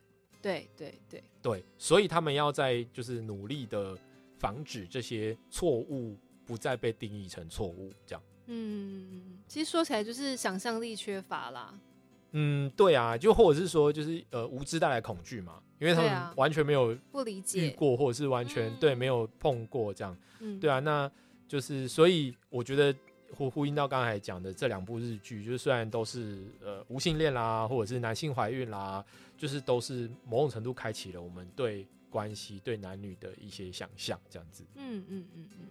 [0.43, 3.97] 对对对对，所以他们要在就是努力的
[4.37, 8.21] 防止这些错误不再被定义成错误，这样。
[8.47, 11.73] 嗯，其实说起来就是想象力缺乏啦。
[12.33, 20.17] 嗯，对啊，就或者是说，就是呃，无知带来恐惧嘛，因为他们完全没有不理遇解，过，或者是完全、嗯对没有碰过这样。
[20.39, 21.09] 嗯，对啊，那
[21.47, 22.93] 就是所以我觉得
[23.31, 29.05] 呼呼应到刚才讲的这两部日剧，就是虽然都是呃无性恋啦，或者是男性怀孕啦，
[29.43, 34.63] 就是都是某种程度开启了我们对关系、对男女的一些想象，这样子。
[34.75, 35.67] 嗯嗯嗯嗯，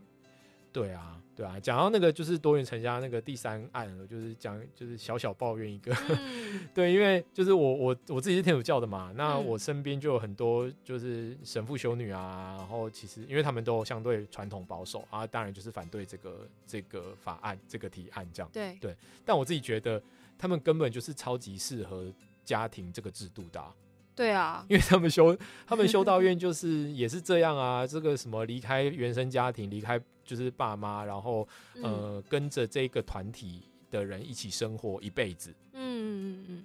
[0.71, 18.51] 对啊，对啊，讲到那个就是多元成家那个第三案，我就是讲就是小小抱怨一个，嗯 对，因为就是我我我自己是天主教的嘛，那嗯我身边就有很多就是神父修女啊，然后其实因为他们都相对传统保守啊，当然就是反对这个这个法案这个提案这样。
[18.53, 18.95] 对对，
[19.25, 20.03] 但我自己觉得
[20.37, 22.13] 他们根本就是超级适合
[22.45, 23.75] 家庭这个制度的啊、
[24.15, 25.37] 对啊，因为他们修
[25.67, 31.83] 他们修道院就是也是这样啊，这个什么离开原生家庭，离开就是爸妈，然后嗯。
[31.85, 35.51] 呃跟着这个团体的人一起生活一辈子。
[35.73, 36.65] 嗯嗯嗯嗯，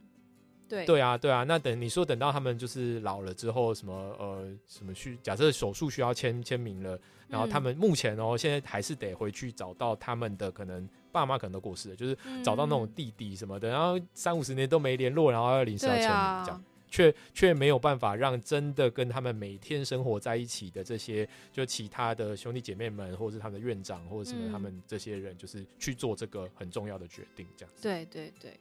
[0.67, 27.83] 对对啊，对啊，那等你说等到他们就是老了之后，什么呃什么需假设手术需要签签名了，然后他嗯们目前哦现在还是得回去找到他们的可能爸妈可能都过世了，就是找到那种嗯弟弟什么的，然后三五十年都没联络，然后要临时要对签名这样啊。，却却没有办法让真的跟他们每天生活在一起的这些，就其他的兄弟姐妹们，或者是他们的院长，或者什么嗯他们这些人，就是去做这个很重要的决定，这样子。
[27.83, 28.57] 对对对。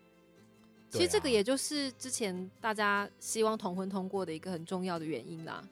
[0.91, 5.63] 其实这个啊也就是之前大家希望同婚通过的一个很重要的原因啦，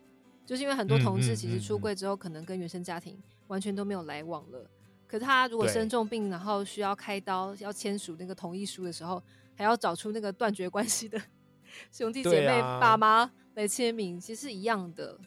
[0.45, 1.81] 就是因为很多嗯同志其实出嗯。
[1.81, 4.71] 柜之后，可能跟原生家庭完全都没有来往了。
[5.07, 9.23] 可是他如果生重病，然后需要开刀，要签署那个同意书的时候，
[9.55, 11.21] 还要找出那个断绝关系的
[11.93, 12.81] 兄弟姐妹、啊。
[12.81, 15.19] 爸妈来签名，其实是一样的。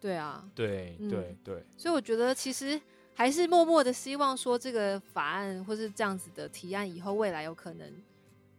[0.00, 1.08] 对啊，对嗯。
[1.08, 2.80] 对对，所以我觉得其实
[3.14, 7.92] 还是默默的希望说，这个法案或是这样子的提案，以后未来有可能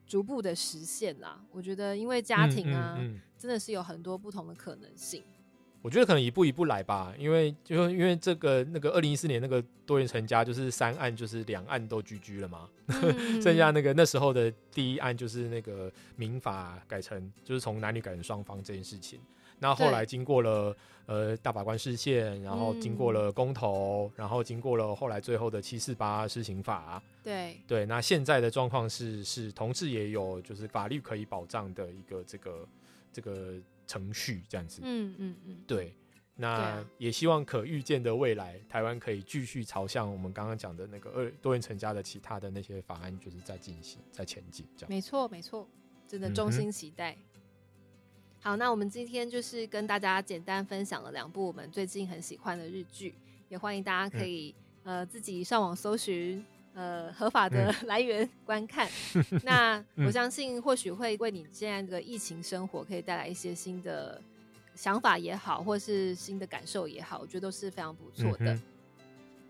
[0.10, 1.40] 逐步的实现啦。
[1.52, 5.24] 我觉得，因为家嗯庭啊，嗯嗯真的是有很多不同的可能性。
[5.82, 19.22] 我觉得可能一步一步来吧，因为就因为这个那个二零一四年那个多元成家，就是三案就是两案都居居了嘛，嗯 剩下那个那时候的第一案就是那个民法改成就是从男女改成双方这件事情。
[19.60, 32.68] 那后来经过了呃大法官释宪，然后经过了公投，然后经过了后来最后的七四八施行法，对，对，那现在的状况是是同志也有就是法律可以保障的一个这个
[33.12, 33.54] 这个
[33.86, 34.82] 程序这样子。
[34.84, 35.94] 嗯嗯嗯，对，
[36.36, 36.86] 那啊。
[36.98, 44.90] 也希望可预见的未来，台湾可以继续朝向我们刚刚讲的那个二多元成家的其他的那些法案，就是在进行，在前进这样。
[44.90, 45.68] 没错没错，
[46.08, 47.18] 真的衷心期待。
[48.42, 53.14] 好，那我们今天就是跟大家简单分享了两部我们最近很喜欢的日剧，
[53.50, 58.90] 也欢迎大家可以、呃自己上网搜寻呃合法的 来源 观看。
[59.44, 64.22] 那我相信或许会为你现在这个疫情生活可以带来一些新的
[64.74, 68.54] 想法也好，或是新的感受也好，我觉得都是非常不错的。
[68.54, 68.62] 嗯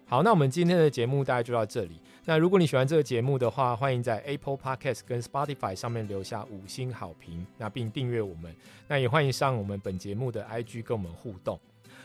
[0.08, 2.02] 好，那我们今天的节目大概就到这里。
[2.30, 8.56] 那如果你喜欢这个节目的话，欢迎在 Apple Podcast 跟 Spotify 上面留下五星好评，那并订阅我们。
[8.88, 11.60] 那也欢迎上我们本节目的 IG 跟我们互动。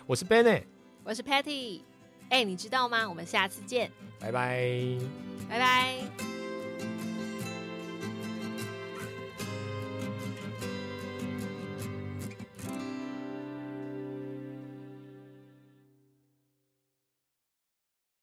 [0.06, 0.62] 我是 Benny，
[1.04, 1.82] 我是 Patty，
[2.30, 3.06] 哎、你知道吗？
[3.06, 4.66] 我们下次见，拜拜。
[5.46, 6.43] 拜拜。